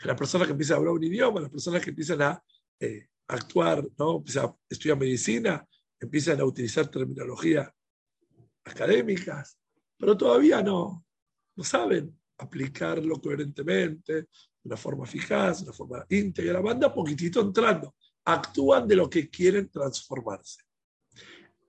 [0.00, 2.42] Las personas que empiezan a hablar un idioma, las personas que empiezan a
[2.80, 4.16] eh, actuar, ¿no?
[4.16, 5.66] Empiezan a estudiar medicina,
[5.98, 7.72] empiezan a utilizar terminología
[8.64, 9.58] académicas,
[9.96, 11.04] pero todavía no,
[11.56, 14.28] no saben aplicarlo coherentemente, de
[14.64, 19.28] una forma eficaz, de una forma íntegra, van a poquitito entrando, actúan de lo que
[19.30, 20.62] quieren transformarse.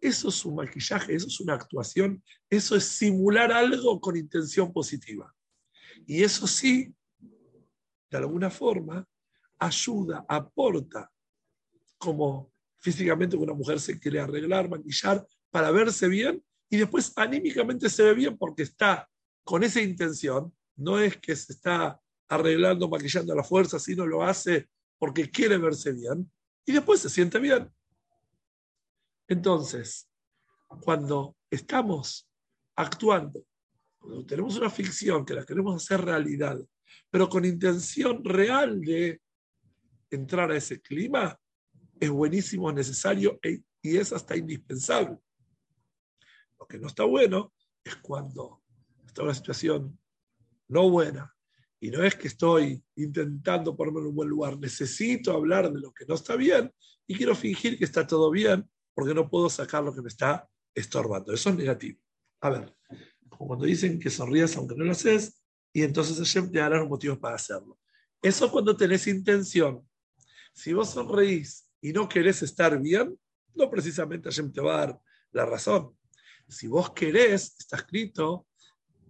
[0.03, 5.33] Eso es un maquillaje, eso es una actuación, eso es simular algo con intención positiva.
[6.05, 6.93] Y eso sí,
[8.11, 9.07] de alguna forma,
[9.57, 11.09] ayuda, aporta,
[11.97, 18.03] como físicamente una mujer se quiere arreglar, maquillar para verse bien y después anímicamente se
[18.03, 19.09] ve bien porque está
[19.45, 21.97] con esa intención no es que se está
[22.27, 24.67] arreglando, maquillando a la fuerza, sino lo hace
[24.99, 26.29] porque quiere verse bien
[26.65, 27.71] y después se siente bien.
[29.27, 30.09] Entonces,
[30.81, 32.27] cuando estamos
[32.75, 33.45] actuando,
[33.99, 36.59] cuando tenemos una ficción que la queremos hacer realidad,
[37.09, 39.21] pero con intención real de
[40.09, 41.39] entrar a ese clima,
[41.99, 45.17] es buenísimo, es necesario e, y es hasta indispensable.
[46.59, 47.53] Lo que no está bueno
[47.83, 48.61] es cuando
[49.05, 49.97] está una situación
[50.67, 51.33] no buena,
[51.83, 55.91] y no es que estoy intentando ponerme en un buen lugar, necesito hablar de lo
[55.91, 56.73] que no está bien
[57.05, 60.47] y quiero fingir que está todo bien porque no puedo sacar lo que me está
[60.73, 61.33] estorbando.
[61.33, 61.99] Eso es negativo.
[62.41, 62.75] A ver,
[63.29, 65.41] cuando dicen que sonrías aunque no lo haces,
[65.71, 67.79] y entonces Hashem te dará los motivos para hacerlo.
[68.21, 69.87] Eso cuando tenés intención.
[70.53, 73.17] Si vos sonreís y no querés estar bien,
[73.55, 75.97] no precisamente Hashem te va a dar la razón.
[76.47, 78.45] Si vos querés, está escrito,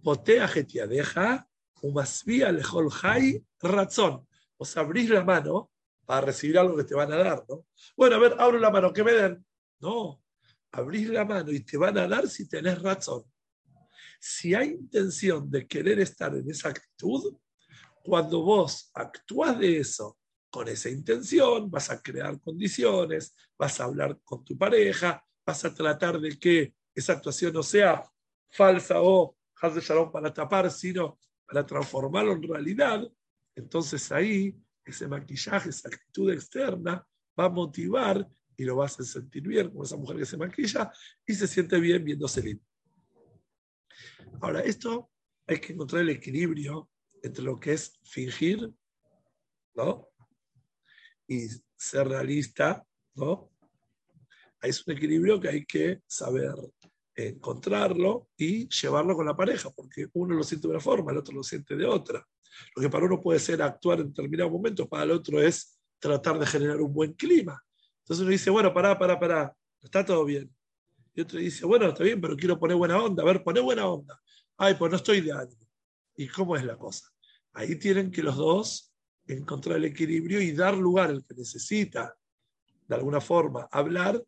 [0.02, 0.48] potea
[0.88, 1.48] deja
[1.82, 4.26] umasvía lejol hay razón.
[4.58, 5.70] Vos abrís la mano
[6.06, 7.66] para recibir algo que te van a dar, ¿no?
[7.96, 9.44] Bueno, a ver, abro la mano, que me den.
[9.80, 10.22] No,
[10.72, 13.24] abrís la mano y te van a dar si tenés razón.
[14.20, 17.36] Si hay intención de querer estar en esa actitud,
[18.02, 20.18] cuando vos actúas de eso
[20.50, 25.74] con esa intención, vas a crear condiciones, vas a hablar con tu pareja, vas a
[25.74, 28.04] tratar de que esa actuación no sea
[28.50, 33.10] falsa o haz de shalom para tapar, sino para transformarlo en realidad.
[33.54, 37.06] Entonces ahí ese maquillaje, esa actitud externa
[37.38, 40.92] va a motivar y lo vas a sentir bien, como esa mujer que se maquilla
[41.26, 42.64] y se siente bien viéndose lindo.
[44.40, 45.10] Ahora, esto
[45.46, 46.90] hay que encontrar el equilibrio
[47.22, 48.70] entre lo que es fingir,
[49.74, 50.08] ¿no?
[51.26, 53.50] Y ser realista, ¿no?
[54.60, 56.54] Es un equilibrio que hay que saber
[57.14, 61.34] encontrarlo y llevarlo con la pareja, porque uno lo siente de una forma, el otro
[61.34, 62.26] lo siente de otra.
[62.74, 66.38] Lo que para uno puede ser actuar en determinado momento, para el otro es tratar
[66.38, 67.62] de generar un buen clima.
[68.04, 70.54] Entonces uno dice, bueno, pará, pará, pará, está todo bien.
[71.14, 73.22] Y otro dice, bueno, está bien, pero quiero poner buena onda.
[73.22, 74.20] A ver, poné buena onda.
[74.58, 75.66] Ay, pues no estoy de ánimo.
[76.14, 77.08] ¿Y cómo es la cosa?
[77.54, 78.92] Ahí tienen que los dos
[79.26, 82.14] encontrar el equilibrio y dar lugar al que necesita,
[82.86, 84.22] de alguna forma, hablar,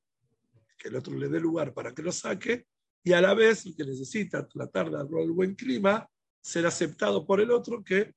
[0.79, 2.67] que el otro le dé lugar para que lo saque,
[3.05, 6.09] y a la vez el que necesita tratar de darle el buen clima,
[6.41, 8.15] ser aceptado por el otro, que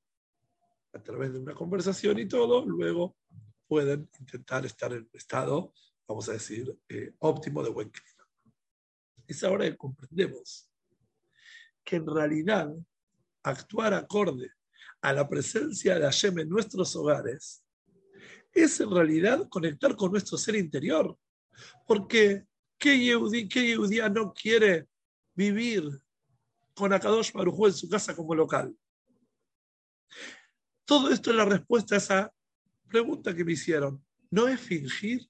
[0.93, 3.18] a través de una conversación y todo, luego
[3.70, 5.74] pueden intentar estar en un estado,
[6.05, 8.20] vamos a decir, eh, óptimo de buen clima
[9.30, 10.67] es ahora que comprendemos
[11.84, 12.67] que en realidad
[13.43, 14.51] actuar acorde
[15.01, 17.63] a la presencia de Hashem en nuestros hogares
[18.51, 21.15] es en realidad conectar con nuestro ser interior.
[21.86, 22.45] Porque
[22.78, 24.88] ¿qué Yehudía no quiere
[25.36, 25.84] vivir
[26.74, 28.76] con Akadosh Baruj en su casa como local?
[30.86, 32.34] Todo esto es la respuesta a esa
[32.90, 34.04] pregunta que me hicieron.
[34.32, 35.28] ¿No es fingir?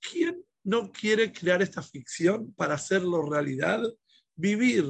[0.00, 3.82] ¿Quién no quiere crear esta ficción para hacerlo realidad,
[4.36, 4.84] vivir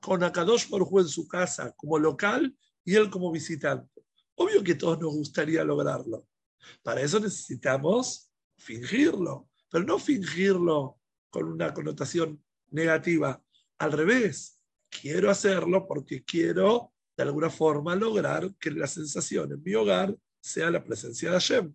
[0.00, 4.02] con Akadosh Baruj en su casa como local y él como visitante.
[4.34, 6.26] Obvio que todos nos gustaría lograrlo.
[6.82, 10.98] Para eso necesitamos fingirlo, pero no fingirlo
[11.30, 13.42] con una connotación negativa.
[13.78, 19.74] Al revés, quiero hacerlo porque quiero de alguna forma lograr que la sensación en mi
[19.74, 21.74] hogar sea la presencia de Hashem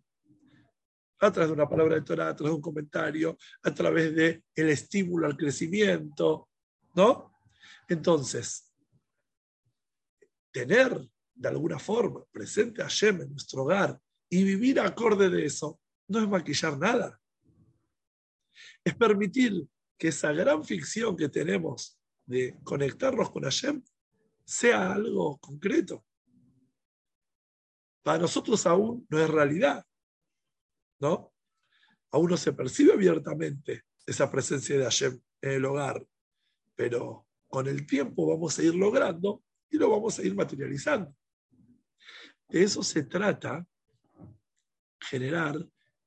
[1.19, 4.43] a través de una palabra de Torah, a través de un comentario, a través del
[4.53, 6.49] el estímulo al crecimiento,
[6.93, 7.33] ¿no?
[7.87, 8.71] Entonces,
[10.51, 10.99] tener
[11.33, 13.99] de alguna forma presente a Hashem en nuestro hogar
[14.29, 17.19] y vivir acorde de eso, no es maquillar nada.
[18.83, 23.81] Es permitir que esa gran ficción que tenemos de conectarnos con Hashem
[24.43, 26.06] sea algo concreto.
[28.07, 29.85] Para nosotros aún no es realidad,
[31.01, 31.33] ¿no?
[32.09, 36.07] Aún no se percibe abiertamente esa presencia de Hashem en el hogar,
[36.73, 41.13] pero con el tiempo vamos a ir logrando y lo vamos a ir materializando.
[42.47, 43.67] De eso se trata
[45.01, 45.57] generar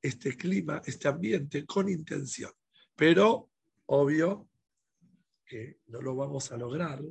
[0.00, 2.52] este clima, este ambiente con intención.
[2.96, 3.50] Pero,
[3.84, 4.48] obvio,
[5.44, 7.02] que no lo vamos a lograr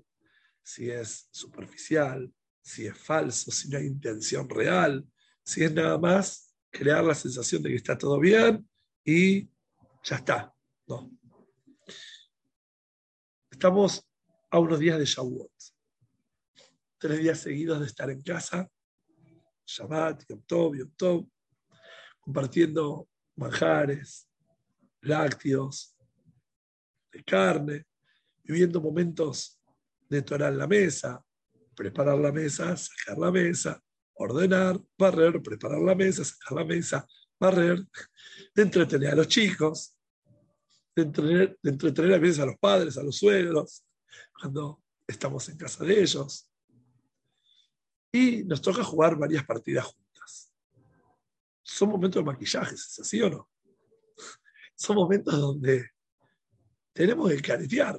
[0.63, 5.05] si es superficial, si es falso, si no hay intención real,
[5.43, 8.67] si es nada más crear la sensación de que está todo bien
[9.03, 9.49] y
[10.03, 10.53] ya está.
[10.87, 11.11] No.
[13.49, 14.05] Estamos
[14.49, 15.51] a unos días de Shavuot.
[16.97, 18.69] Tres días seguidos de estar en casa,
[19.65, 21.29] Shabbat, Yom Tov, Yom
[22.19, 24.27] compartiendo manjares,
[25.01, 25.95] lácteos,
[27.11, 27.85] de carne,
[28.43, 29.59] viviendo momentos
[30.09, 31.23] de Torah en la mesa,
[31.79, 33.81] preparar la mesa, sacar la mesa,
[34.15, 37.07] ordenar, barrer, preparar la mesa, sacar la mesa,
[37.39, 37.87] barrer,
[38.53, 39.95] de entretener a los chicos,
[40.93, 43.85] de entretener, a veces a los padres, a los suegros,
[44.37, 46.51] cuando estamos en casa de ellos.
[48.11, 50.53] Y nos toca jugar varias partidas juntas.
[51.63, 53.49] Son momentos de maquillaje, ¿es así o no?
[54.75, 55.91] Son momentos donde
[56.91, 57.97] tenemos que caretear.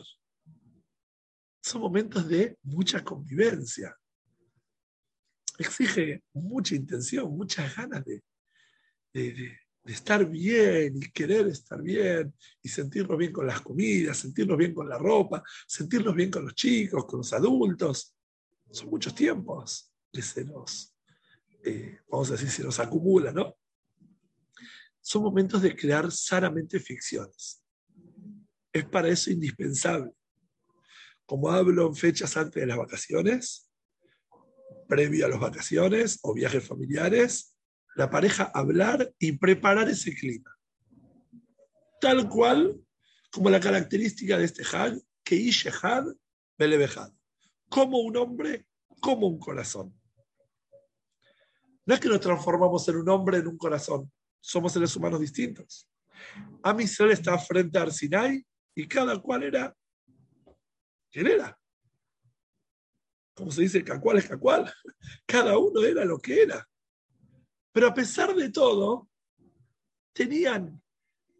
[1.70, 3.96] Son momentos de mucha convivencia.
[5.56, 8.22] Exige mucha intención, muchas ganas de,
[9.12, 14.74] de, estar bien y querer estar bien y sentirnos bien con las comidas, sentirnos bien
[14.74, 18.16] con la ropa, sentirnos bien con los chicos, con los adultos.
[18.70, 20.96] Son muchos tiempos que se nos,
[21.64, 23.56] eh, vamos a decir, se nos acumula, ¿no?
[25.00, 27.62] Son momentos de crear sanamente ficciones.
[28.72, 30.12] Es para eso indispensable.
[31.30, 33.70] Como hablo en fechas antes de las vacaciones,
[34.88, 37.56] previo a las vacaciones o viajes familiares,
[37.94, 40.58] la pareja hablar y preparar ese clima.
[42.00, 42.76] Tal cual
[43.30, 46.06] como la característica de este Had, que Ishehad
[46.58, 47.12] Belebehad.
[47.68, 48.66] Como un hombre,
[49.00, 49.94] como un corazón.
[51.86, 54.10] No es que nos transformamos en un hombre, en un corazón.
[54.40, 55.88] Somos seres humanos distintos.
[56.64, 59.76] Amisrael está frente a Arsinai y cada cual era
[61.11, 61.58] quién era.
[63.34, 64.72] Como se dice, cacual es cacual.
[65.26, 66.68] Cada uno era lo que era.
[67.72, 69.08] Pero a pesar de todo,
[70.12, 70.82] tenían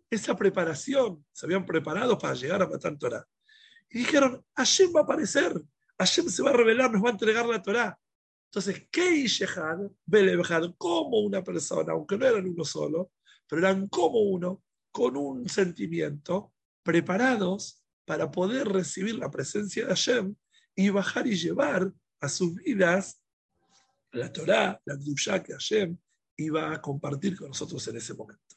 [0.09, 3.27] esa preparación, se habían preparado para llegar a Matan Torah.
[3.91, 5.61] Y dijeron, Hashem va a aparecer,
[5.99, 7.99] Hashem se va a revelar, nos va a entregar la Torah.
[8.47, 9.27] Entonces, ¿qué
[10.07, 13.13] Belebehad, como una persona, aunque no eran uno solo,
[13.47, 16.53] pero eran como uno, con un sentimiento,
[16.83, 17.80] preparados
[18.11, 20.35] para poder recibir la presencia de Hashem
[20.75, 23.23] y bajar y llevar a sus vidas
[24.11, 25.97] la Torah, la Kdusha que Hashem
[26.37, 28.57] iba a compartir con nosotros en ese momento.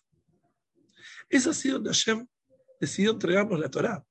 [1.29, 2.25] Es así donde Hashem
[2.81, 4.03] decidió entregarnos la Torah,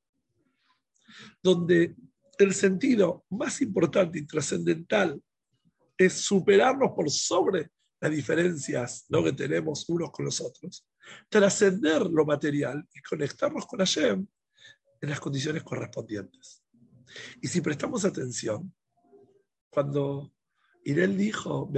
[1.43, 1.97] donde
[2.39, 5.21] el sentido más importante y trascendental
[5.99, 7.69] es superarnos por sobre
[8.01, 9.25] las diferencias ¿no?
[9.25, 10.87] que tenemos unos con los otros,
[11.29, 14.25] trascender lo material y conectarnos con Hashem
[15.03, 16.63] en las condiciones correspondientes.
[17.43, 18.73] Y si prestamos atención,
[19.69, 20.33] cuando
[20.85, 21.71] Irel dijo,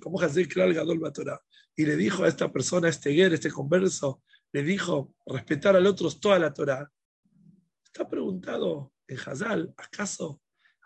[0.00, 0.20] como
[1.76, 4.22] y le dijo a esta persona, a este guer, este converso,
[4.52, 6.90] le dijo respetar al otro toda la Torah.
[7.84, 10.40] Está preguntado en Hazal, ¿acaso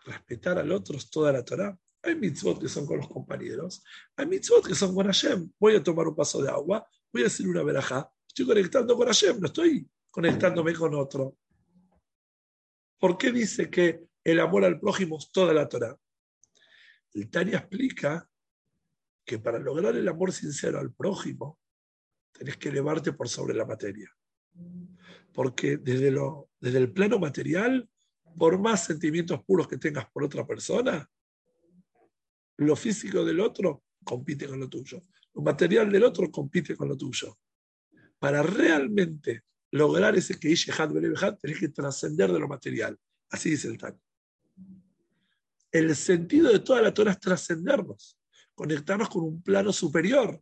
[0.05, 1.79] respetar al otro toda la Torah?
[2.03, 3.85] Hay mitzvot que son con los compañeros,
[4.17, 5.53] hay mitzvot que son con Hashem.
[5.59, 9.07] Voy a tomar un paso de agua, voy a hacer una verajá, estoy conectando con
[9.07, 11.37] Hashem, no estoy conectándome con otro.
[13.03, 15.99] ¿Por qué dice que el amor al prójimo es toda la Torah?
[17.13, 18.31] El Tania explica
[19.25, 21.59] que para lograr el amor sincero al prójimo,
[22.31, 24.09] tenés que elevarte por sobre la materia.
[25.33, 27.91] Porque desde, lo, desde el plano material,
[28.39, 31.05] por más sentimientos puros que tengas por otra persona,
[32.59, 35.03] lo físico del otro compite con lo tuyo.
[35.35, 37.37] Lo material del otro compite con lo tuyo.
[38.21, 39.43] Para realmente
[39.73, 40.55] lograr ese que
[41.41, 42.97] tenés que trascender de lo material.
[43.31, 44.01] Así dice el Tania
[45.73, 48.19] el sentido de toda la Torah es trascendernos,
[48.55, 50.41] conectarnos con un plano superior.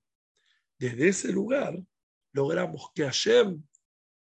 [0.77, 1.81] Desde ese lugar
[2.33, 3.63] logramos que Hashem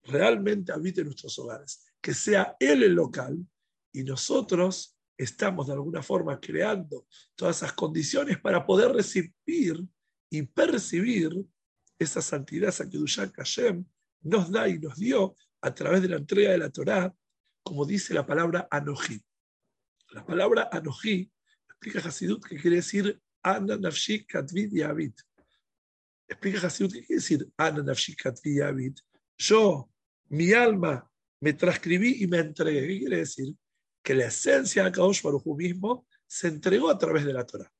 [0.03, 3.37] realmente habite en nuestros hogares, que sea Él el local
[3.91, 9.85] y nosotros estamos de alguna forma creando todas esas condiciones para poder recibir
[10.29, 11.31] y percibir
[11.99, 12.97] esa santidad, esa que
[13.37, 13.85] Hashem
[14.23, 17.13] nos da y nos dio a través de la entrega de la Torah,
[17.63, 19.21] como dice la palabra Anohim.
[20.11, 21.31] La palabra Anoji
[21.67, 25.19] explica Hasidut que quiere decir Ana Nafshi Katvid Yavit.
[26.27, 28.99] Explica Hasidut que quiere decir Ana Nafshi Katvid Yavit.
[29.37, 29.89] Yo,
[30.29, 31.09] mi alma,
[31.39, 32.87] me transcribí y me entregué.
[32.87, 33.55] ¿Qué quiere decir?
[34.03, 37.71] Que la esencia de Kadosh Baruj mismo se entregó a través de la Torah.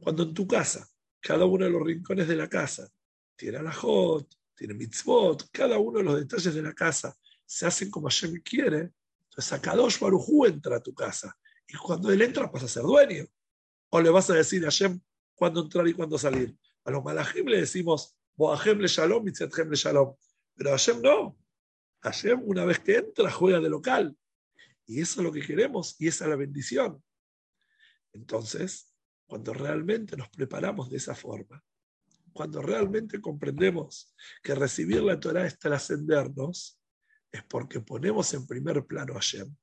[0.00, 0.88] Cuando en tu casa,
[1.20, 2.88] cada uno de los rincones de la casa
[3.36, 4.26] tiene alajot,
[4.62, 8.92] tiene mitzvot, cada uno de los detalles de la casa se hacen como Hashem quiere,
[9.24, 11.36] entonces Kadosh Baruj entra a tu casa
[11.66, 13.26] y cuando él entra vas a ser dueño.
[13.88, 15.00] O le vas a decir a Hashem
[15.34, 16.56] cuándo entrar y cuándo salir.
[16.84, 20.14] A los malajim le decimos, Boahem le shalom, le shalom.
[20.54, 21.36] Pero a Hashem no.
[22.00, 24.16] Hashem una vez que entra juega de local.
[24.86, 27.02] Y eso es lo que queremos y esa es la bendición.
[28.12, 28.94] Entonces,
[29.26, 31.64] cuando realmente nos preparamos de esa forma,
[32.32, 36.78] cuando realmente comprendemos que recibir la Torah es trascendernos,
[37.30, 39.54] es porque ponemos en primer plano a Hashem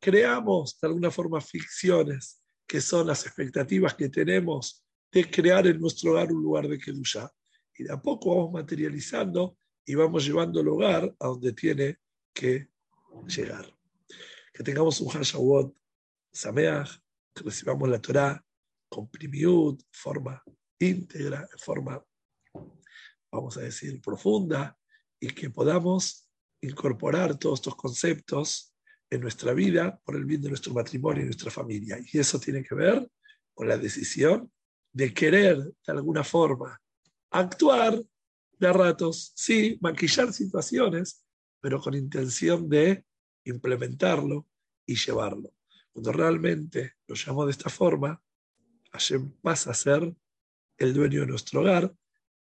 [0.00, 6.12] creamos de alguna forma ficciones que son las expectativas que tenemos de crear en nuestro
[6.12, 7.30] hogar un lugar de Kedusha.
[7.76, 11.98] Y de a poco vamos materializando y vamos llevando el hogar a donde tiene
[12.32, 12.68] que
[13.26, 13.66] llegar.
[14.52, 15.74] Que tengamos un Hashawot
[16.32, 16.90] Sameach,
[17.34, 18.44] que recibamos la Torah
[18.88, 20.42] con primiud, forma
[20.78, 22.04] íntegra, en forma,
[23.30, 24.76] vamos a decir, profunda,
[25.20, 26.28] y que podamos
[26.60, 28.74] incorporar todos estos conceptos
[29.10, 31.98] en nuestra vida por el bien de nuestro matrimonio y nuestra familia.
[32.12, 33.08] Y eso tiene que ver
[33.54, 34.50] con la decisión
[34.92, 36.80] de querer de alguna forma
[37.30, 38.02] actuar
[38.58, 41.24] de ratos, sí, maquillar situaciones,
[41.60, 43.04] pero con intención de
[43.44, 44.46] implementarlo
[44.86, 45.52] y llevarlo.
[45.92, 48.22] Cuando realmente lo llamo de esta forma,
[48.92, 50.14] Hashem pasa a ser
[50.78, 51.94] el dueño de nuestro hogar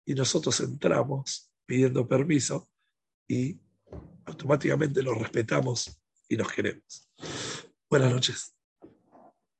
[0.06, 2.70] y nosotros entramos pidiendo permiso
[3.28, 3.60] y
[4.26, 7.10] automáticamente lo respetamos y nos queremos.
[7.90, 8.55] Buenas noches.